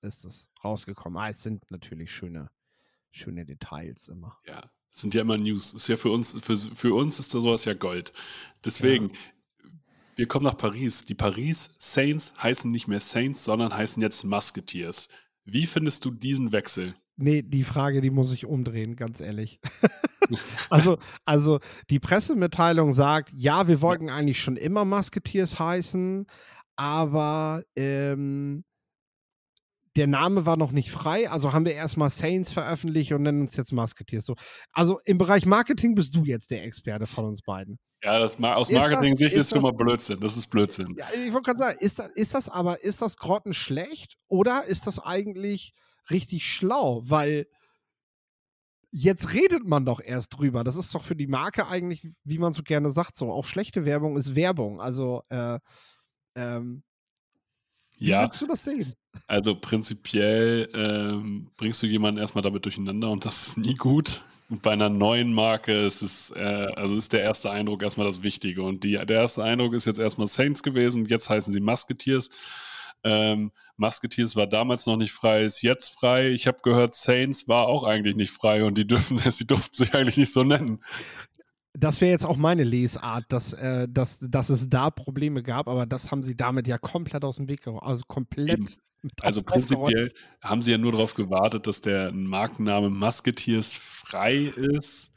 [0.00, 1.18] ist es rausgekommen.
[1.20, 2.50] Ah, es sind natürlich schöne,
[3.10, 4.38] schöne Details immer.
[4.46, 5.74] Ja, sind ja immer News.
[5.74, 8.12] Ist ja für uns, für, für uns ist da sowas ja Gold.
[8.64, 9.18] Deswegen, ja.
[10.18, 11.04] Wir kommen nach Paris.
[11.04, 15.08] Die Paris Saints heißen nicht mehr Saints, sondern heißen jetzt Musketeers.
[15.44, 16.96] Wie findest du diesen Wechsel?
[17.16, 19.60] Nee, die Frage, die muss ich umdrehen, ganz ehrlich.
[20.70, 26.26] also, also die Pressemitteilung sagt, ja, wir wollten eigentlich schon immer Musketeers heißen,
[26.74, 28.64] aber ähm,
[29.94, 33.56] der Name war noch nicht frei, also haben wir erstmal Saints veröffentlicht und nennen uns
[33.56, 34.26] jetzt Musketeers.
[34.26, 34.34] So.
[34.72, 37.78] Also im Bereich Marketing bist du jetzt der Experte von uns beiden.
[38.02, 40.20] Ja, das, aus Marketing-Sicht ist, ist schon mal Blödsinn.
[40.20, 40.94] Das ist Blödsinn.
[40.96, 44.64] Ja, ich wollte gerade sagen, ist das, ist das aber, ist das Grotten schlecht oder
[44.64, 45.72] ist das eigentlich
[46.10, 47.02] richtig schlau?
[47.04, 47.46] Weil
[48.92, 50.62] jetzt redet man doch erst drüber.
[50.62, 53.32] Das ist doch für die Marke eigentlich, wie man so gerne sagt, so.
[53.32, 54.80] Auch schlechte Werbung ist Werbung.
[54.80, 55.58] Also, äh,
[56.36, 56.84] ähm,
[57.98, 58.22] wie ja.
[58.22, 58.94] würdest du das sehen?
[59.26, 64.22] Also prinzipiell ähm, bringst du jemanden erstmal damit durcheinander und das ist nie gut.
[64.50, 68.22] Und bei einer neuen Marke ist es, äh, also ist der erste Eindruck erstmal das
[68.22, 68.62] Wichtige.
[68.62, 72.30] Und die, der erste Eindruck ist jetzt erstmal Saints gewesen, jetzt heißen sie Musketeers.
[73.04, 76.30] Ähm, Musketeers war damals noch nicht frei, ist jetzt frei.
[76.30, 79.94] Ich habe gehört, Saints war auch eigentlich nicht frei und die dürfen, sie durften sich
[79.94, 80.82] eigentlich nicht so nennen
[81.78, 85.86] das wäre jetzt auch meine Lesart, dass, äh, dass, dass es da Probleme gab, aber
[85.86, 87.82] das haben sie damit ja komplett aus dem Weg geräumt.
[87.82, 88.60] Also komplett.
[89.22, 90.12] Also prinzipiell
[90.42, 95.12] haben sie ja nur darauf gewartet, dass der Markenname Musketeers frei ist.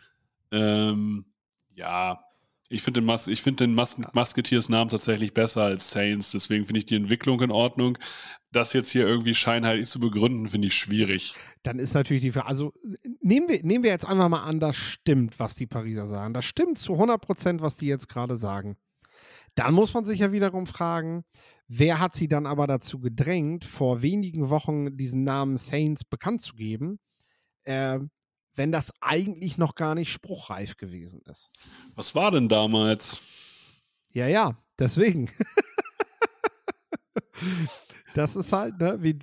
[0.52, 1.26] Ähm,
[1.74, 2.20] Ja,
[2.70, 6.86] ich finde den, Mas find den Mas Musketeers-Namen tatsächlich besser als Saints, deswegen finde ich
[6.86, 7.98] die Entwicklung in Ordnung.
[8.52, 11.34] Das jetzt hier irgendwie scheinheilig zu begründen, finde ich schwierig.
[11.64, 12.74] Dann ist natürlich die Frage, also
[13.22, 16.34] nehmen wir, nehmen wir jetzt einfach mal an, das stimmt, was die Pariser sagen.
[16.34, 18.76] Das stimmt zu 100 Prozent, was die jetzt gerade sagen.
[19.56, 21.24] Dann muss man sich ja wiederum fragen,
[21.68, 26.56] wer hat sie dann aber dazu gedrängt, vor wenigen Wochen diesen Namen Saints bekannt zu
[26.56, 27.00] geben?
[27.64, 28.00] Äh,
[28.54, 31.52] wenn das eigentlich noch gar nicht spruchreif gewesen ist.
[31.96, 33.22] Was war denn damals?
[34.14, 35.30] Ja, ja, deswegen.
[38.14, 39.20] das ist halt, ne, wie,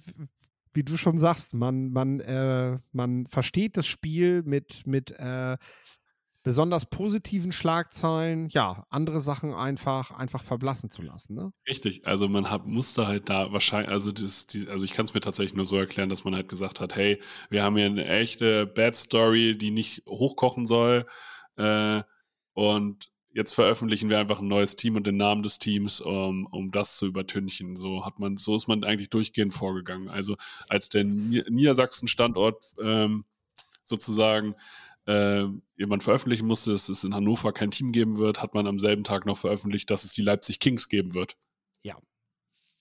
[0.73, 5.57] wie du schon sagst, man, man, äh, man versteht das Spiel mit, mit äh,
[6.43, 11.35] besonders positiven Schlagzeilen, ja, andere Sachen einfach, einfach verblassen zu lassen.
[11.35, 11.53] Ne?
[11.69, 15.15] Richtig, also man hat, musste halt da wahrscheinlich, also, das, die, also ich kann es
[15.15, 17.21] mir tatsächlich nur so erklären, dass man halt gesagt hat, hey,
[17.51, 21.07] wir haben hier eine echte Bad Story, die nicht hochkochen soll
[21.57, 22.03] äh,
[22.55, 26.73] und jetzt veröffentlichen wir einfach ein neues Team und den Namen des Teams, um, um
[26.73, 27.77] das zu übertünchen.
[27.77, 30.09] So hat man, so ist man eigentlich durchgehend vorgegangen.
[30.09, 30.35] Also
[30.69, 33.25] als der Niedersachsen-Standort ähm,
[33.85, 34.57] sozusagen
[35.07, 35.45] äh,
[35.77, 39.05] jemand veröffentlichen musste, dass es in Hannover kein Team geben wird, hat man am selben
[39.05, 41.37] Tag noch veröffentlicht, dass es die Leipzig Kings geben wird.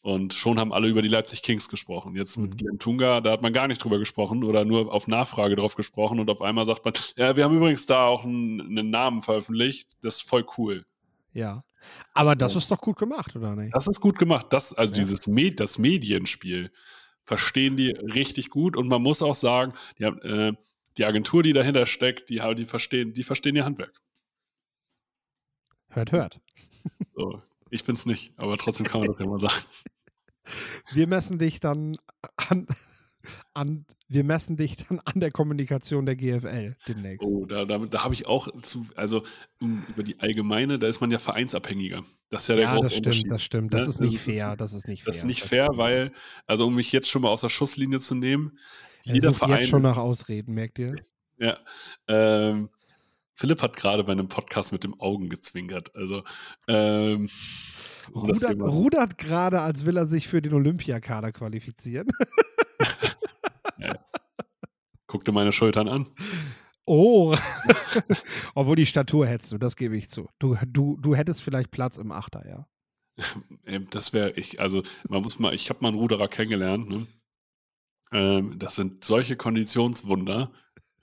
[0.01, 2.15] Und schon haben alle über die Leipzig Kings gesprochen.
[2.15, 2.57] Jetzt mit mhm.
[2.57, 6.19] Glenn Tunga, da hat man gar nicht drüber gesprochen oder nur auf Nachfrage drauf gesprochen
[6.19, 9.97] und auf einmal sagt man, ja, wir haben übrigens da auch einen, einen Namen veröffentlicht,
[10.01, 10.86] das ist voll cool.
[11.33, 11.63] Ja.
[12.13, 12.60] Aber das ja.
[12.60, 13.75] ist doch gut gemacht, oder nicht?
[13.75, 14.47] Das ist gut gemacht.
[14.51, 14.99] Das, also ja.
[14.99, 16.71] dieses Med das Medienspiel
[17.23, 20.53] verstehen die richtig gut und man muss auch sagen, die haben, äh,
[20.97, 24.01] die Agentur, die dahinter steckt, die, die, verstehen, die verstehen ihr Handwerk.
[25.89, 26.39] Hört, hört.
[27.15, 29.56] So, ich bin's nicht, aber trotzdem kann man das ja mal sagen.
[30.93, 31.97] Wir messen dich dann
[32.38, 32.67] an,
[33.53, 37.27] an, wir messen dich dann an der Kommunikation der GFL demnächst.
[37.27, 39.23] Oh, da, da, da habe ich auch zu, also
[39.60, 42.06] um, über die allgemeine, da ist man ja vereinsabhängiger.
[42.30, 43.32] Das ist ja der ja, große das stimmt, Unterschied.
[43.32, 43.89] Das stimmt, das ne?
[43.89, 44.51] ist nicht das fair.
[44.51, 45.12] Ist, das ist nicht fair.
[45.12, 46.12] Das ist nicht fair, weil,
[46.45, 48.58] also um mich jetzt schon mal aus der Schusslinie zu nehmen,
[49.03, 49.63] jeder Verein.
[49.63, 50.95] schon nach Ausreden, merkt ihr?
[51.38, 51.58] Ja.
[52.08, 52.69] Ähm,
[53.38, 55.95] Philipp hat gerade bei einem Podcast mit dem Augen gezwinkert.
[55.95, 56.23] Also,
[56.67, 57.30] ähm,
[58.13, 62.08] rudert, rudert gerade, als will er sich für den Olympiakader qualifizieren.
[63.78, 63.93] ja.
[65.06, 66.08] Guck dir meine Schultern an.
[66.86, 67.38] Oh,
[68.56, 70.28] obwohl die Statur hättest du, das gebe ich zu.
[70.39, 72.67] Du, du, du hättest vielleicht Platz im Achter, ja.
[73.91, 77.06] Das wäre ich, also man muss mal, ich habe mal einen Ruderer kennengelernt, ne?
[78.12, 80.52] Ähm, das sind solche Konditionswunder.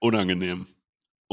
[0.01, 0.67] Unangenehm.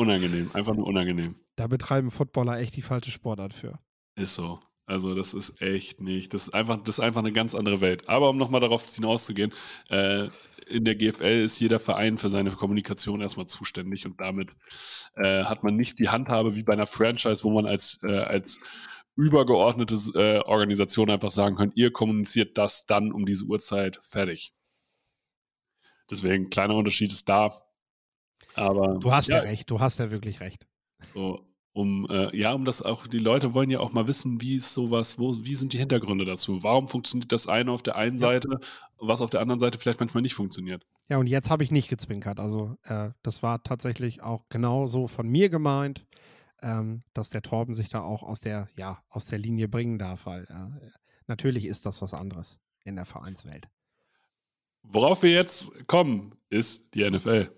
[0.02, 0.52] Unangenehm.
[0.54, 1.36] Einfach nur unangenehm.
[1.56, 3.80] Da betreiben Footballer echt die falsche Sportart für.
[4.16, 4.60] Ist so.
[4.86, 6.34] Also das ist echt nicht.
[6.34, 8.10] Das ist einfach, das ist einfach eine ganz andere Welt.
[8.10, 9.54] Aber um nochmal darauf hinauszugehen,
[9.90, 10.28] äh,
[10.68, 14.50] in der GFL ist jeder Verein für seine Kommunikation erstmal zuständig und damit
[15.16, 18.60] äh, hat man nicht die Handhabe wie bei einer Franchise, wo man als, äh, als
[19.16, 24.54] übergeordnete äh, Organisation einfach sagen kann, ihr kommuniziert das dann um diese Uhrzeit fertig.
[26.10, 27.64] Deswegen, kleiner Unterschied ist da.
[28.56, 29.00] Aber.
[29.00, 30.68] Du hast ja, ja recht, du hast ja wirklich recht.
[31.14, 34.56] So, um, äh, ja, um das auch, die Leute wollen ja auch mal wissen, wie
[34.56, 36.64] ist sowas, wo, wie sind die Hintergründe dazu?
[36.64, 38.28] Warum funktioniert das eine auf der einen ja.
[38.28, 38.60] Seite,
[38.98, 40.86] was auf der anderen Seite vielleicht manchmal nicht funktioniert?
[41.08, 42.40] Ja, und jetzt habe ich nicht gezwinkert.
[42.40, 46.06] Also, äh, das war tatsächlich auch genau so von mir gemeint,
[46.62, 50.26] ähm, dass der Torben sich da auch aus der, ja, aus der Linie bringen darf,
[50.26, 50.90] weil äh,
[51.28, 53.68] natürlich ist das was anderes in der Vereinswelt.
[54.84, 57.52] Worauf wir jetzt kommen, ist die NFL.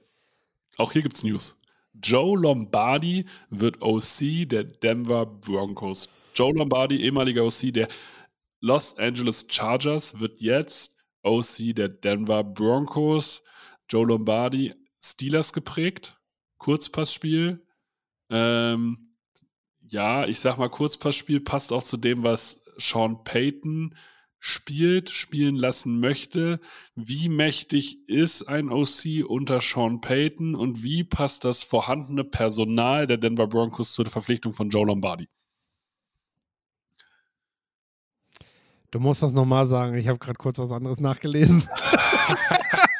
[0.78, 1.60] Auch hier gibt es News.
[2.02, 6.10] Joe Lombardi wird OC der Denver Broncos.
[6.36, 7.88] Joe Lombardi, ehemaliger OC der
[8.60, 13.44] Los Angeles Chargers, wird jetzt OC der Denver Broncos.
[13.90, 16.20] Joe Lombardi, Steelers geprägt,
[16.58, 17.64] Kurzpassspiel.
[18.30, 19.16] Ähm,
[19.82, 23.96] ja, ich sag mal, Kurzpassspiel passt auch zu dem, was Sean Payton
[24.46, 26.60] spielt, spielen lassen möchte.
[26.96, 33.16] Wie mächtig ist ein OC unter Sean Payton und wie passt das vorhandene Personal der
[33.16, 35.30] Denver Broncos zur Verpflichtung von Joe Lombardi?
[38.92, 39.96] Du musst das nochmal sagen.
[39.96, 41.64] Ich habe gerade kurz was anderes nachgelesen.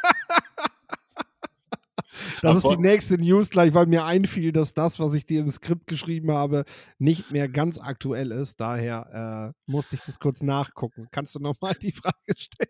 [2.44, 5.50] Das ist die nächste News gleich, weil mir einfiel, dass das, was ich dir im
[5.50, 6.66] Skript geschrieben habe,
[7.00, 8.60] nicht mehr ganz aktuell ist.
[8.60, 11.08] Daher äh, musste ich das kurz nachgucken.
[11.12, 12.70] Kannst du nochmal die Frage stellen?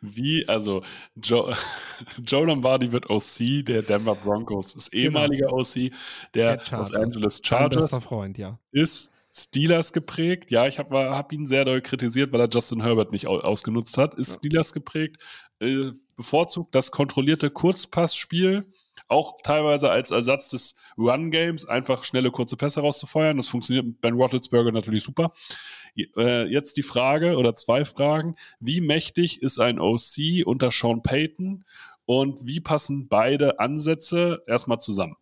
[0.00, 0.82] Wie, also
[1.16, 1.54] Joe,
[2.24, 5.04] Joe Lombardi wird OC der Denver Broncos, ist genau.
[5.04, 5.60] ehemaliger genau.
[5.60, 5.92] OC
[6.34, 7.98] der, der Los Angeles Chargers.
[7.98, 8.58] Freund, ja.
[8.70, 10.50] Ist Steelers geprägt.
[10.50, 14.14] Ja, ich habe hab ihn sehr doll kritisiert, weil er Justin Herbert nicht ausgenutzt hat.
[14.14, 14.38] Ist ja.
[14.38, 15.16] Steelers geprägt.
[15.58, 18.66] Äh, bevorzugt das kontrollierte Kurzpassspiel
[19.08, 23.36] Auch teilweise als Ersatz des Run-Games, einfach schnelle, kurze Pässe rauszufeuern.
[23.36, 25.32] Das funktioniert mit Ben Roethlisberger natürlich super.
[26.16, 28.36] Äh, jetzt die Frage oder zwei Fragen.
[28.60, 31.64] Wie mächtig ist ein OC unter Sean Payton
[32.06, 35.16] und wie passen beide Ansätze erstmal zusammen?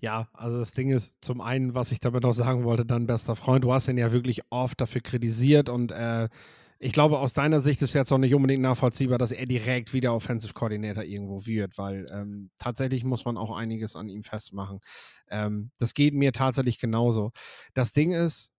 [0.00, 3.36] Ja, also das Ding ist zum einen, was ich damit noch sagen wollte, dann bester
[3.36, 6.28] Freund, du hast ihn ja wirklich oft dafür kritisiert und äh,
[6.78, 10.14] ich glaube, aus deiner Sicht ist jetzt auch nicht unbedingt nachvollziehbar, dass er direkt wieder
[10.14, 14.80] Offensive Coordinator irgendwo wird, weil ähm, tatsächlich muss man auch einiges an ihm festmachen.
[15.30, 17.30] Ähm, das geht mir tatsächlich genauso.
[17.74, 18.52] Das Ding ist,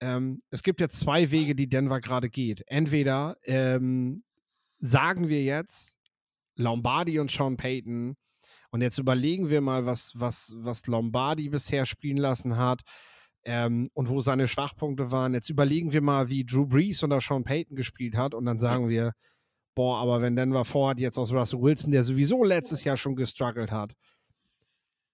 [0.00, 2.62] ähm, es gibt jetzt zwei Wege, die Denver gerade geht.
[2.66, 4.24] Entweder ähm,
[4.78, 5.98] sagen wir jetzt,
[6.56, 8.16] Lombardi und Sean Payton,
[8.70, 12.80] und jetzt überlegen wir mal, was, was, was Lombardi bisher spielen lassen hat
[13.44, 15.34] ähm, und wo seine Schwachpunkte waren.
[15.34, 18.88] Jetzt überlegen wir mal, wie Drew Brees oder Sean Payton gespielt hat und dann sagen
[18.88, 19.12] wir,
[19.74, 23.72] boah, aber wenn Denver vorhat, jetzt aus Russell Wilson, der sowieso letztes Jahr schon gestruggelt
[23.72, 23.94] hat,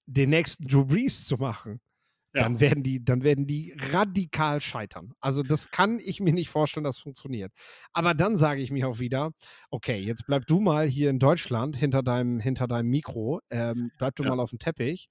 [0.07, 1.81] den nächsten Drew Brees zu machen,
[2.35, 2.43] ja.
[2.43, 5.12] dann werden die, dann werden die radikal scheitern.
[5.21, 7.53] Also das kann ich mir nicht vorstellen, dass funktioniert.
[7.93, 9.31] Aber dann sage ich mir auch wieder,
[9.71, 14.17] okay, jetzt bleib du mal hier in Deutschland hinter deinem, hinter deinem Mikro, ähm, bleib
[14.17, 14.31] du ja.
[14.31, 15.09] mal auf dem Teppich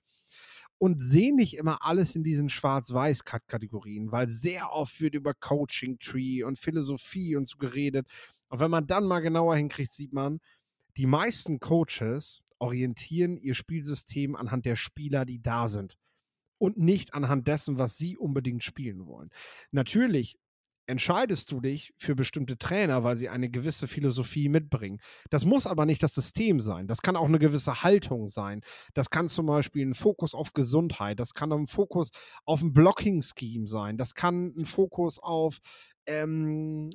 [0.80, 6.44] und sehe nicht immer alles in diesen Schwarz-Weiß-Kategorien, weil sehr oft wird über Coaching Tree
[6.44, 8.08] und Philosophie und so geredet.
[8.50, 10.40] Und wenn man dann mal genauer hinkriegt, sieht man,
[10.98, 15.98] die meisten Coaches orientieren ihr Spielsystem anhand der Spieler, die da sind
[16.58, 19.30] und nicht anhand dessen, was sie unbedingt spielen wollen.
[19.72, 20.40] Natürlich
[20.88, 25.00] entscheidest du dich für bestimmte Trainer, weil sie eine gewisse Philosophie mitbringen.
[25.30, 26.88] Das muss aber nicht das System sein.
[26.88, 28.62] Das kann auch eine gewisse Haltung sein.
[28.94, 31.20] Das kann zum Beispiel ein Fokus auf Gesundheit.
[31.20, 32.12] Das kann ein Fokus
[32.46, 33.98] auf ein Blocking-Scheme sein.
[33.98, 35.60] Das kann ein Fokus auf
[36.06, 36.90] ähm,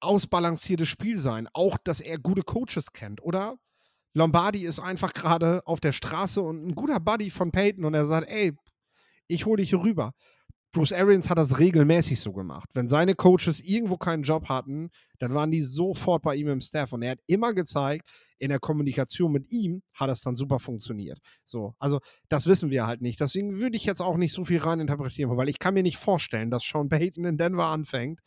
[0.00, 1.48] ausbalanciertes Spiel sein.
[1.52, 3.22] Auch, dass er gute Coaches kennt.
[3.22, 3.56] Oder
[4.14, 8.06] Lombardi ist einfach gerade auf der Straße und ein guter Buddy von Peyton und er
[8.06, 8.52] sagt, ey,
[9.26, 10.12] ich hole dich hier rüber.
[10.72, 12.70] Bruce Arians hat das regelmäßig so gemacht.
[12.72, 16.94] Wenn seine Coaches irgendwo keinen Job hatten, dann waren die sofort bei ihm im Staff
[16.94, 18.08] und er hat immer gezeigt,
[18.38, 21.18] in der Kommunikation mit ihm hat das dann super funktioniert.
[21.44, 23.20] So, also das wissen wir halt nicht.
[23.20, 25.98] Deswegen würde ich jetzt auch nicht so viel rein interpretieren, weil ich kann mir nicht
[25.98, 28.20] vorstellen, dass Sean Payton in Denver anfängt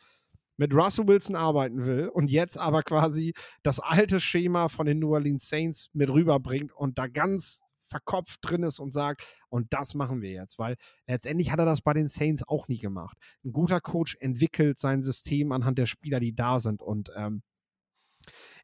[0.58, 5.14] mit Russell Wilson arbeiten will und jetzt aber quasi das alte Schema von den New
[5.14, 10.22] Orleans Saints mit rüberbringt und da ganz verkopft drin ist und sagt, und das machen
[10.22, 10.76] wir jetzt, weil
[11.08, 13.18] letztendlich hat er das bei den Saints auch nie gemacht.
[13.44, 17.44] Ein guter Coach entwickelt sein System anhand der Spieler, die da sind und ähm,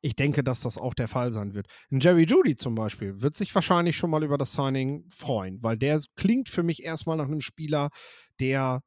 [0.01, 1.67] ich denke, dass das auch der Fall sein wird.
[1.91, 5.77] Ein Jerry Judy zum Beispiel wird sich wahrscheinlich schon mal über das Signing freuen, weil
[5.77, 7.89] der klingt für mich erstmal nach einem Spieler,
[8.39, 8.81] der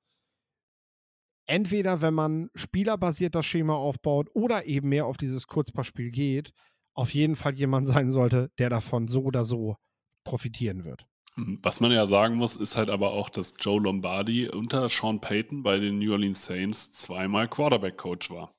[1.46, 6.52] entweder, wenn man spielerbasiert das Schema aufbaut oder eben mehr auf dieses Kurzpassspiel geht,
[6.94, 9.76] auf jeden Fall jemand sein sollte, der davon so oder so
[10.24, 11.06] profitieren wird.
[11.36, 11.58] Mhm.
[11.62, 15.62] Was man ja sagen muss, ist halt aber auch, dass Joe Lombardi unter Sean Payton
[15.62, 18.54] bei den New Orleans Saints zweimal Quarterback-Coach war.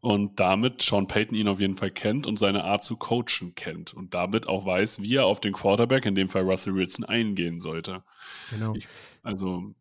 [0.00, 3.94] Und damit Sean Payton ihn auf jeden Fall kennt und seine Art zu coachen kennt.
[3.94, 7.60] Und damit auch weiß, wie er auf den Quarterback, in dem Fall Russell Wilson, eingehen
[7.60, 8.02] sollte.
[8.50, 8.74] Genau.
[8.74, 8.88] Ich,
[9.22, 9.72] also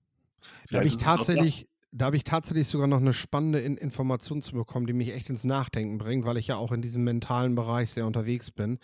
[0.70, 4.54] da habe ich tatsächlich, da habe ich tatsächlich sogar noch eine spannende In Information zu
[4.54, 7.90] bekommen, die mich echt ins Nachdenken bringt, weil ich ja auch in diesem mentalen Bereich
[7.90, 8.78] sehr unterwegs bin.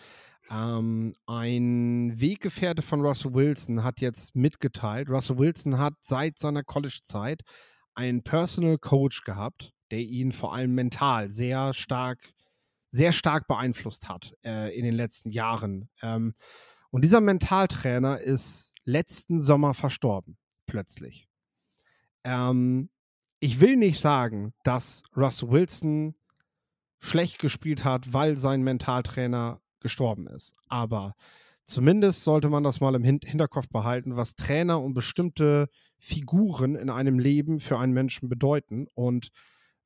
[0.49, 7.41] Ähm, ein Weggefährte von Russell Wilson hat jetzt mitgeteilt, Russell Wilson hat seit seiner College-Zeit
[7.95, 12.33] einen Personal Coach gehabt, der ihn vor allem mental sehr stark,
[12.91, 15.89] sehr stark beeinflusst hat äh, in den letzten Jahren.
[16.01, 16.33] Ähm,
[16.91, 21.27] und dieser Mentaltrainer ist letzten Sommer verstorben, plötzlich.
[22.23, 22.89] Ähm,
[23.39, 26.15] ich will nicht sagen, dass Russell Wilson
[26.99, 30.53] schlecht gespielt hat, weil sein Mentaltrainer gestorben ist.
[30.67, 31.15] Aber
[31.63, 37.19] zumindest sollte man das mal im Hinterkopf behalten, was Trainer und bestimmte Figuren in einem
[37.19, 38.87] Leben für einen Menschen bedeuten.
[38.93, 39.29] Und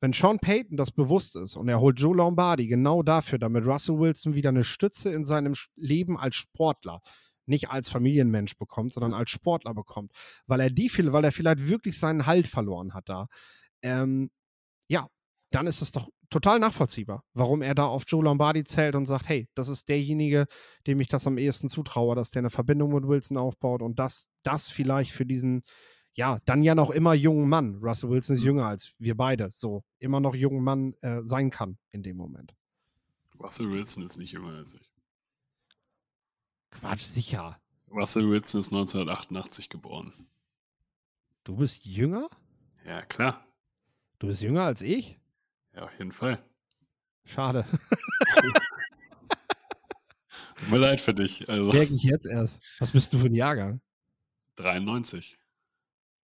[0.01, 3.99] wenn Sean Payton das bewusst ist und er holt Joe Lombardi genau dafür, damit Russell
[3.99, 7.01] Wilson wieder eine Stütze in seinem Leben als Sportler,
[7.45, 10.11] nicht als Familienmensch bekommt, sondern als Sportler bekommt,
[10.47, 13.27] weil er die viel, weil er vielleicht wirklich seinen Halt verloren hat da.
[13.83, 14.31] Ähm,
[14.87, 15.07] ja,
[15.51, 19.27] dann ist es doch total nachvollziehbar, warum er da auf Joe Lombardi zählt und sagt,
[19.27, 20.47] hey, das ist derjenige,
[20.87, 24.29] dem ich das am ehesten zutraue, dass der eine Verbindung mit Wilson aufbaut und dass
[24.43, 25.61] das vielleicht für diesen,
[26.13, 28.47] ja, dann ja noch immer jungen Mann, Russell Wilson ist mhm.
[28.47, 32.53] jünger als wir beide, so, immer noch jungen Mann äh, sein kann in dem Moment.
[33.37, 34.89] Russell Wilson ist nicht jünger als ich.
[36.69, 37.59] Quatsch, sicher.
[37.89, 40.27] Russell Wilson ist 1988 geboren.
[41.43, 42.29] Du bist jünger?
[42.85, 43.45] Ja, klar.
[44.19, 45.20] Du bist jünger als ich?
[45.75, 46.39] Ja, auf jeden Fall.
[47.25, 47.65] Schade.
[50.69, 51.47] mir leid für dich.
[51.49, 52.61] Also Merke ich jetzt erst.
[52.79, 53.81] Was bist du für ein Jahrgang?
[54.55, 55.37] 93.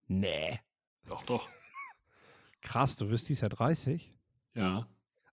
[0.07, 0.59] Nee.
[1.05, 1.49] Doch, doch.
[2.61, 4.13] Krass, du wirst dies Jahr 30?
[4.55, 4.87] Ja.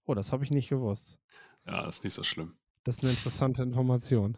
[0.04, 1.18] Oh, das habe ich nicht gewusst.
[1.66, 2.56] Ja, ist nicht so schlimm.
[2.84, 4.36] Das ist eine interessante Information.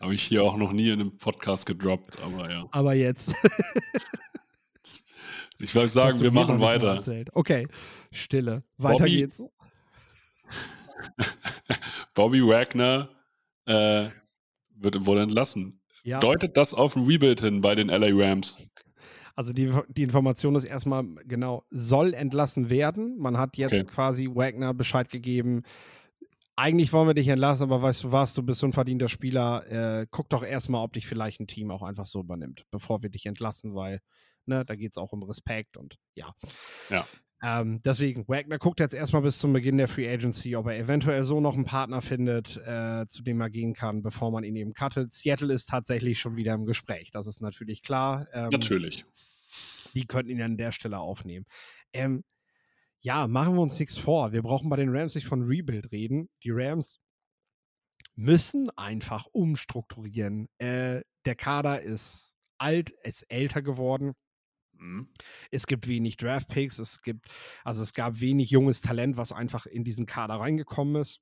[0.00, 2.66] Habe ich hier auch noch nie in einem Podcast gedroppt, aber ja.
[2.72, 3.34] Aber jetzt.
[5.58, 7.00] Ich wollte Das sagen, wir machen weiter.
[7.32, 7.66] Okay,
[8.12, 8.62] Stille.
[8.76, 9.42] Weiter Bobby- geht's.
[12.14, 13.08] Bobby Wagner
[13.66, 14.08] äh,
[14.74, 15.80] wird, wurde entlassen.
[16.04, 18.56] Ja, Deutet das auf ein Rebuild hin bei den LA Rams?
[19.34, 23.18] also die, die Information ist erstmal genau, soll entlassen werden.
[23.18, 23.84] Man hat jetzt Okay.
[23.84, 25.62] quasi Wagner Bescheid gegeben.
[26.54, 30.00] Eigentlich wollen wir dich entlassen, aber weißt du was, du bist so ein verdienter Spieler.
[30.00, 33.10] Äh, guck doch erstmal, ob dich vielleicht ein Team auch einfach so übernimmt, bevor wir
[33.10, 34.00] dich entlassen, weil
[34.48, 36.34] ne, da geht es auch um Respekt und ja.
[36.90, 37.06] Ja.
[37.42, 41.22] Ähm, deswegen, Wagner guckt jetzt erstmal bis zum Beginn der Free Agency, ob er eventuell
[41.22, 44.72] so noch einen Partner findet, äh, zu dem er gehen kann, bevor man ihn eben
[44.72, 45.12] cuttet.
[45.12, 48.26] Seattle ist tatsächlich schon wieder im Gespräch, das ist natürlich klar.
[48.32, 49.04] Ähm, Natürlich.
[49.94, 51.44] die könnten ihn an der Stelle aufnehmen.
[51.92, 52.24] Ähm,
[53.00, 54.32] ja, machen wir uns nichts vor.
[54.32, 56.28] Wir brauchen bei den Rams nicht von Rebuild reden.
[56.42, 56.98] Die Rams
[58.14, 60.48] müssen einfach umstrukturieren.
[60.58, 64.14] Äh, der Kader ist alt, ist älter geworden.
[64.78, 65.08] Mhm.
[65.50, 67.26] Es gibt wenig Draftpicks, es gibt,
[67.64, 71.20] also es gab wenig junges Talent, was einfach in diesen Kader reingekommen ist.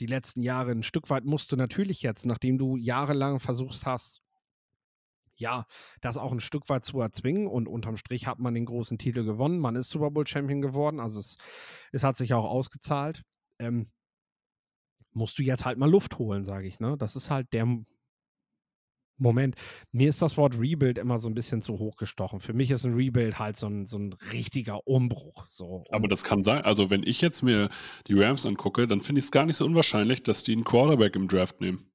[0.00, 4.22] Die letzten Jahre ein Stück weit musst du natürlich jetzt, nachdem du jahrelang versucht hast,
[5.38, 5.66] ja,
[6.00, 9.24] das auch ein Stück weit zu erzwingen und unterm Strich hat man den großen Titel
[9.24, 9.60] gewonnen.
[9.60, 11.36] Man ist Super Bowl Champion geworden, also es,
[11.92, 13.22] es hat sich auch ausgezahlt.
[13.60, 13.90] Ähm,
[15.12, 16.96] musst du jetzt halt mal Luft holen, sage ich, ne?
[16.98, 17.66] Das ist halt der
[19.18, 19.56] Moment.
[19.92, 22.40] Mir ist das Wort Rebuild immer so ein bisschen zu hoch gestochen.
[22.40, 25.46] Für mich ist ein Rebuild halt so ein, so ein richtiger Umbruch.
[25.48, 25.84] So.
[25.90, 26.62] Aber das kann sein.
[26.62, 27.68] Also, wenn ich jetzt mir
[28.06, 31.16] die Rams angucke, dann finde ich es gar nicht so unwahrscheinlich, dass die einen Quarterback
[31.16, 31.90] im Draft nehmen.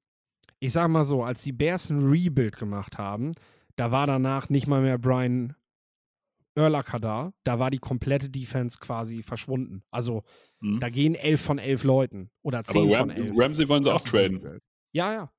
[0.60, 3.32] ich sag mal so, als die Bears ein Rebuild gemacht haben,
[3.76, 5.54] da war danach nicht mal mehr Brian
[6.56, 7.32] Urlacher da.
[7.42, 9.82] Da war die komplette Defense quasi verschwunden.
[9.90, 10.22] Also
[10.60, 10.80] Mhm.
[10.80, 13.32] da gehen elf von elf Leuten oder Aber zehn Ram von elf.
[13.36, 14.60] Ramsey wollen sie Das auch traden.
[14.92, 15.32] Ja, ja.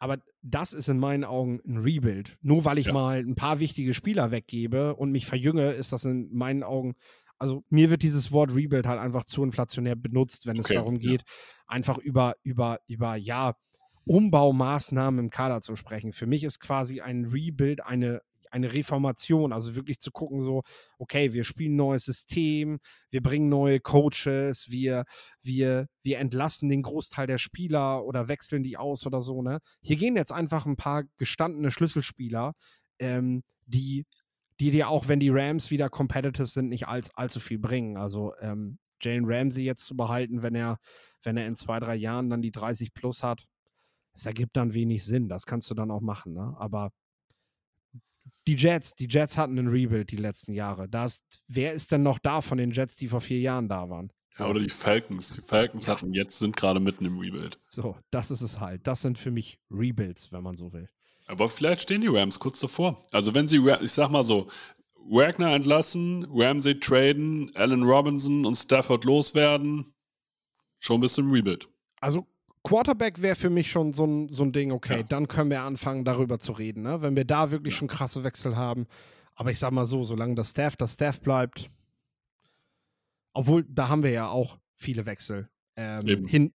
[0.00, 2.38] Aber das ist in meinen Augen ein Rebuild.
[2.40, 2.92] Nur weil ich Ja.
[2.94, 6.94] mal ein paar wichtige Spieler weggebe und mich verjünge, ist das in meinen Augen.
[7.38, 10.96] Also mir wird dieses Wort Rebuild halt einfach zu inflationär benutzt, wenn Okay, es darum
[10.96, 11.10] ja.
[11.10, 11.22] geht,
[11.66, 13.54] einfach über, über, über, ja,
[14.06, 16.12] Umbaumaßnahmen im Kader zu sprechen.
[16.12, 20.62] Für mich ist quasi ein Rebuild eine, eine Reformation, also wirklich zu gucken, so,
[20.98, 22.78] okay, wir spielen ein neues System,
[23.10, 25.04] wir bringen neue Coaches, wir,
[25.42, 29.60] wir, wir entlassen den Großteil der Spieler oder wechseln die aus oder so, ne?
[29.82, 32.54] Hier gehen jetzt einfach ein paar gestandene Schlüsselspieler,
[32.98, 34.06] ähm, die,
[34.58, 37.96] die dir auch, wenn die Rams wieder competitive sind, nicht als, allzu viel bringen.
[37.96, 40.78] Also ähm, Jalen Ramsey jetzt zu behalten, wenn er,
[41.22, 43.46] wenn er in zwei, drei Jahren dann die 30 plus hat,
[44.14, 45.28] es ergibt dann wenig Sinn.
[45.28, 46.54] Das kannst du dann auch machen, ne?
[46.58, 46.90] Aber
[48.46, 50.88] die Jets, die Jets hatten einen Rebuild die letzten Jahre.
[50.88, 53.88] Da ist, wer ist denn noch da von den Jets, die vor vier Jahren da
[53.90, 54.12] waren?
[54.38, 55.30] Ja, oder die Falcons.
[55.32, 55.94] Die Falcons Ja.
[55.94, 57.58] hatten jetzt, sind gerade mitten im Rebuild.
[57.66, 58.86] So, das ist es halt.
[58.86, 60.88] Das sind für mich Rebuilds, wenn man so will.
[61.26, 63.02] Aber vielleicht stehen die Rams kurz davor.
[63.12, 64.48] Also wenn sie, ich sag mal so,
[65.08, 69.94] Wagner entlassen, Ramsey traden, Allen Robinson und Stafford loswerden,
[70.78, 71.68] schon bis zum Rebuild.
[72.00, 72.26] Also
[72.62, 75.02] Quarterback wäre für mich schon so ein, so ein Ding, okay, Ja.
[75.02, 77.00] dann können wir anfangen, darüber zu reden, ne?
[77.02, 77.78] wenn wir da wirklich Ja.
[77.78, 78.86] schon krasse Wechsel haben.
[79.34, 81.70] Aber ich sag mal so, solange das Staff das Staff bleibt,
[83.32, 85.48] obwohl da haben wir ja auch viele Wechsel.
[85.76, 86.52] Ähm, hin,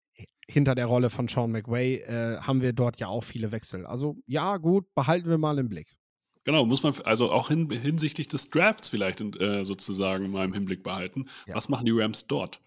[0.47, 3.85] hinter der Rolle von Sean McVay äh, haben wir dort ja auch viele Wechsel.
[3.87, 5.97] Also ja, gut, behalten wir mal im Blick.
[6.43, 10.83] Genau, muss man also auch hin, hinsichtlich des Drafts vielleicht äh, sozusagen mal im Hinblick
[10.83, 11.25] behalten.
[11.47, 11.55] Ja.
[11.55, 12.61] Was machen die Rams dort?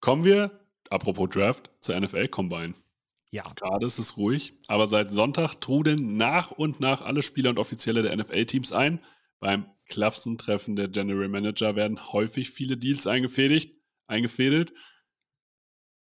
[0.00, 0.50] Kommen wir,
[0.90, 2.74] apropos Draft, zur NFL Combine.
[3.30, 7.58] Ja, Gerade ist es ruhig, aber seit Sonntag trudeln nach und nach alle Spieler und
[7.58, 9.00] Offizielle der NFL-Teams ein.
[9.40, 13.70] Beim Klassentreffen der General Manager werden häufig viele Deals eingefädelt.
[14.06, 14.72] eingefädelt.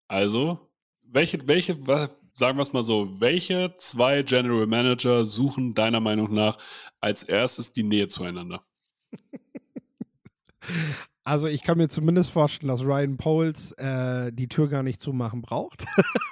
[0.09, 0.71] Also,
[1.03, 6.33] welche, welche, wa- sagen wir es mal so, welche zwei General Manager suchen deiner Meinung
[6.35, 6.59] nach
[7.01, 8.65] als erstes die Nähe zueinander?
[11.27, 15.43] also ich kann mir zumindest vorstellen, dass Ryan Poles äh, die Tür gar nicht zumachen
[15.43, 15.85] braucht.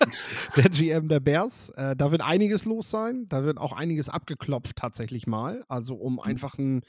[0.57, 1.71] der GM der Bears.
[1.71, 3.27] Äh, da wird einiges los sein.
[3.29, 5.65] Da wird auch einiges abgeklopft tatsächlich mal.
[5.67, 6.83] Also um einfach ein,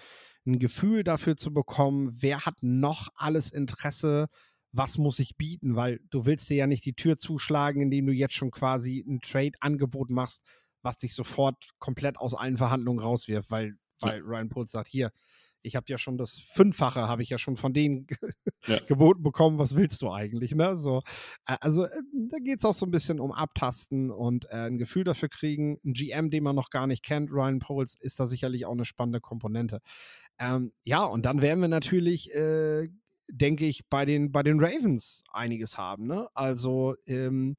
[0.46, 4.28] ein Gefühl dafür zu bekommen, wer hat noch alles Interesse,
[4.72, 8.14] was muss ich bieten, weil du willst dir ja nicht die Tür zuschlagen, indem du
[8.14, 10.44] jetzt schon quasi ein Trade-Angebot machst,
[10.84, 15.12] was dich sofort komplett aus allen Verhandlungen rauswirft, weil, weil Ryan Poles sagt, hier,
[15.66, 18.08] Ich habe ja schon das Fünffache, habe ich ja schon von denen
[18.68, 18.80] Ja.
[18.88, 19.58] geboten bekommen.
[19.58, 20.54] Was willst du eigentlich?
[20.56, 20.76] Ne?
[20.76, 21.02] So,
[21.46, 25.04] also äh, da geht es auch so ein bisschen um Abtasten und äh, ein Gefühl
[25.04, 25.78] dafür kriegen.
[25.84, 28.86] Ein GM, den man noch gar nicht kennt, Ryan Poles, ist da sicherlich auch eine
[28.86, 29.82] spannende Komponente.
[30.40, 32.90] Ähm, ja, und dann werden wir natürlich, äh,
[33.30, 36.08] denke ich, bei den, bei den Ravens einiges haben.
[36.08, 36.28] Ne?
[36.34, 37.56] Also ähm,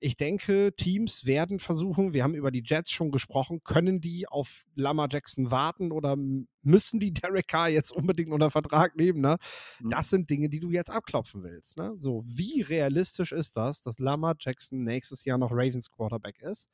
[0.00, 4.64] ich denke, Teams werden versuchen, wir haben über die Jets schon gesprochen, können die auf
[4.74, 6.16] Lamar Jackson warten oder
[6.62, 9.20] müssen die Derek Carr jetzt unbedingt unter Vertrag nehmen?
[9.20, 9.38] Ne?
[9.80, 9.90] Mhm.
[9.90, 11.76] Das sind Dinge, die du jetzt abklopfen willst.
[11.76, 11.94] Ne?
[11.96, 16.68] So, wie realistisch ist das, dass Lamar Jackson nächstes Jahr noch Ravens Quarterback ist?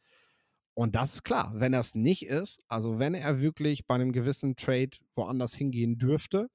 [0.74, 4.12] Und das ist klar, wenn er es nicht ist, also wenn er wirklich bei einem
[4.12, 6.50] gewissen Trade woanders hingehen dürfte,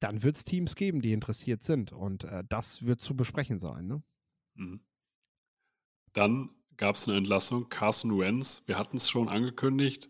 [0.00, 1.92] dann wird es Teams geben, die interessiert sind.
[1.92, 3.86] Und äh, das wird zu besprechen sein.
[3.86, 4.02] Ne?
[4.54, 4.80] Mhm.
[6.16, 6.48] Dann
[6.78, 7.68] gab es eine Entlassung.
[7.68, 10.08] Carson Wentz, wir hatten es schon angekündigt,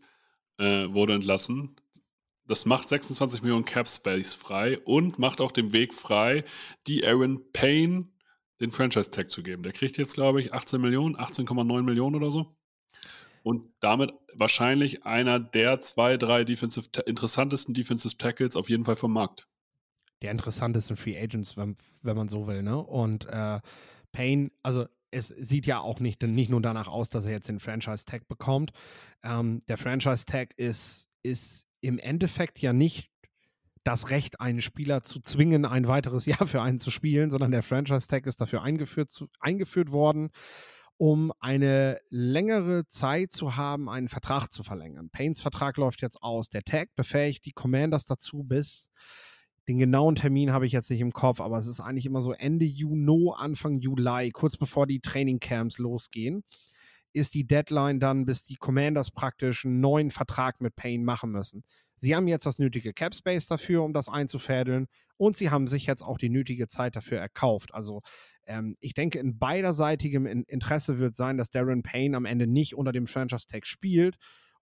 [0.58, 1.74] äh, wurde entlassen.
[2.46, 6.44] Das macht 26 Millionen Cap Space frei und macht auch den Weg frei,
[6.86, 8.06] die Aaron Payne
[8.60, 9.64] den Franchise Tag zu geben.
[9.64, 12.56] Der kriegt jetzt, glaube ich, 18 Millionen, 18,9 Millionen oder so.
[13.42, 19.12] Und damit wahrscheinlich einer der zwei, drei Defensive, interessantesten Defensive Tackles auf jeden Fall vom
[19.12, 19.48] Markt.
[20.22, 22.62] der interessantesten Free Agents, wenn, wenn man so will.
[22.62, 22.76] Ne?
[22.78, 23.60] Und äh,
[24.12, 24.86] Payne, also
[25.16, 28.72] es sieht ja auch nicht, nicht nur danach aus, dass er jetzt den Franchise-Tag bekommt.
[29.22, 33.10] Ähm, der Franchise-Tag ist, ist im Endeffekt ja nicht
[33.82, 37.62] das Recht, einen Spieler zu zwingen, ein weiteres Jahr für einen zu spielen, sondern der
[37.62, 40.30] Franchise-Tag ist dafür eingeführt, zu, eingeführt worden,
[40.98, 45.08] um eine längere Zeit zu haben, einen Vertrag zu verlängern.
[45.10, 46.50] Paynes Vertrag läuft jetzt aus.
[46.50, 48.90] Der Tag befähigt die Commanders dazu, bis
[49.68, 52.32] den genauen Termin habe ich jetzt nicht im Kopf, aber es ist eigentlich immer so
[52.32, 56.44] Ende Juni, Anfang Juli, kurz bevor die Trainingcamps losgehen,
[57.12, 61.64] ist die Deadline dann, bis die Commanders praktisch einen neuen Vertrag mit Payne machen müssen.
[61.96, 64.86] Sie haben jetzt das nötige Cap Space dafür, um das einzufädeln
[65.16, 67.72] und sie haben sich jetzt auch die nötige Zeit dafür erkauft.
[67.74, 68.02] Also
[68.46, 72.76] ähm, ich denke, in beiderseitigem in Interesse wird sein, dass Darren Payne am Ende nicht
[72.76, 74.16] unter dem Franchise Tag spielt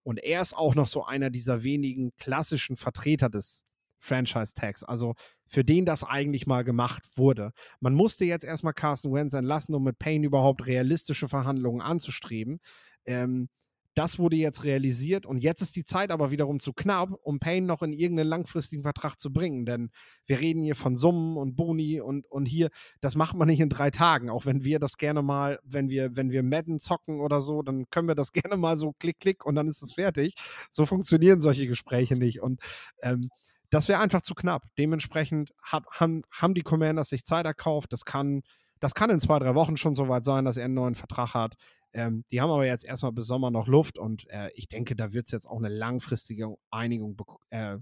[0.05, 3.65] und er ist auch noch so einer dieser wenigen klassischen Vertreter des
[4.05, 5.15] Franchise-Tags, also
[5.47, 7.53] für den das eigentlich mal gemacht wurde.
[7.81, 12.61] Man musste jetzt erstmal Carson Wentz entlassen, um mit Payne überhaupt realistische Verhandlungen anzustreben.
[13.07, 13.49] Ähm,
[13.95, 17.67] das wurde jetzt realisiert und jetzt ist die Zeit aber wiederum zu knapp, um Payne
[17.67, 19.67] noch in irgendeinen langfristigen Vertrag zu bringen.
[19.67, 19.91] Denn
[20.27, 23.69] wir reden hier von Summen und Boni und, und hier, das macht man nicht in
[23.69, 24.31] drei Tagen.
[24.31, 27.89] Auch wenn wir das gerne mal, wenn wir, wenn wir Madden zocken oder so, dann
[27.91, 30.35] können wir das gerne mal so klick, klick und dann ist es fertig.
[30.71, 32.43] So funktionieren solche Gespräche nicht.
[32.43, 32.61] Und
[33.01, 33.31] ähm,
[33.75, 34.69] das wäre einfach zu knapp.
[34.79, 37.93] Dementsprechend hat, haben, haben die Commanders sich Zeit erkauft.
[37.93, 38.43] Das kann,
[38.79, 41.57] das kann in zwei, drei Wochen schon soweit sein, dass er einen neuen Vertrag hat.
[41.93, 45.13] Ähm, die haben aber jetzt erstmal bis Sommer noch Luft und äh, ich denke, da
[45.13, 47.21] wird es jetzt auch eine langfristige Einigung
[47.51, 47.79] äh,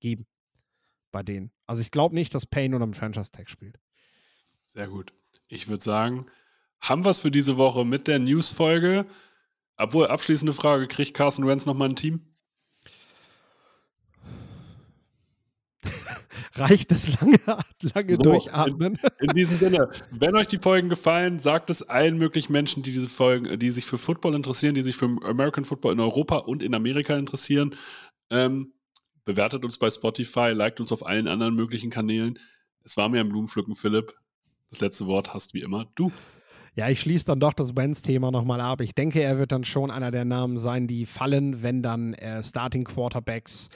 [0.00, 0.26] geben
[1.10, 1.52] bei denen.
[1.66, 3.78] Also ich glaube nicht, dass Payne unter dem Franchise-Tag spielt.
[4.66, 5.12] Sehr gut.
[5.48, 6.26] Ich würde sagen,
[6.80, 9.06] haben wir es für diese Woche mit der News-Folge.
[9.76, 12.29] Obwohl, abschließende Frage, kriegt Carson Wentz nochmal ein Team?
[16.54, 17.38] Reicht es lange,
[17.94, 18.98] lange So, durchatmen?
[19.20, 23.08] In diesem Sinne, wenn euch die Folgen gefallen, sagt es allen möglichen Menschen, die diese
[23.08, 26.74] Folgen, die sich für Football interessieren, die sich für American Football in Europa und in
[26.74, 27.76] Amerika interessieren.
[28.30, 28.72] Ähm,
[29.24, 32.38] bewertet uns bei Spotify, liked uns auf allen anderen möglichen Kanälen.
[32.82, 34.14] Es war mir ein Blumenpflücken, Philipp.
[34.70, 36.10] Das letzte Wort hast wie immer du.
[36.74, 38.80] Ja, ich schließe dann doch das Wenz-Thema nochmal ab.
[38.80, 42.42] Ich denke, er wird dann schon einer der Namen sein, die fallen, wenn dann äh,
[42.42, 43.68] Starting Quarterbacks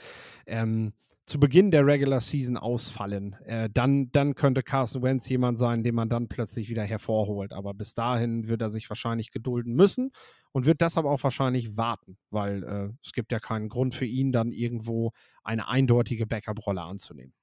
[0.45, 0.93] ähm,
[1.25, 3.33] zu Beginn der Regular Season ausfallen.
[3.45, 7.51] Äh, dann, dann könnte Carson Wentz jemand sein, den man dann plötzlich wieder hervorholt.
[7.51, 10.11] Aber bis dahin wird er sich wahrscheinlich gedulden müssen
[10.51, 14.31] und wird deshalb auch wahrscheinlich warten, weil äh, es gibt ja keinen Grund für ihn,
[14.31, 15.11] dann irgendwo
[15.43, 17.33] eine eindeutige Backup-Rolle anzunehmen.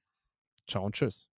[0.68, 1.32] Ciao und tschüss.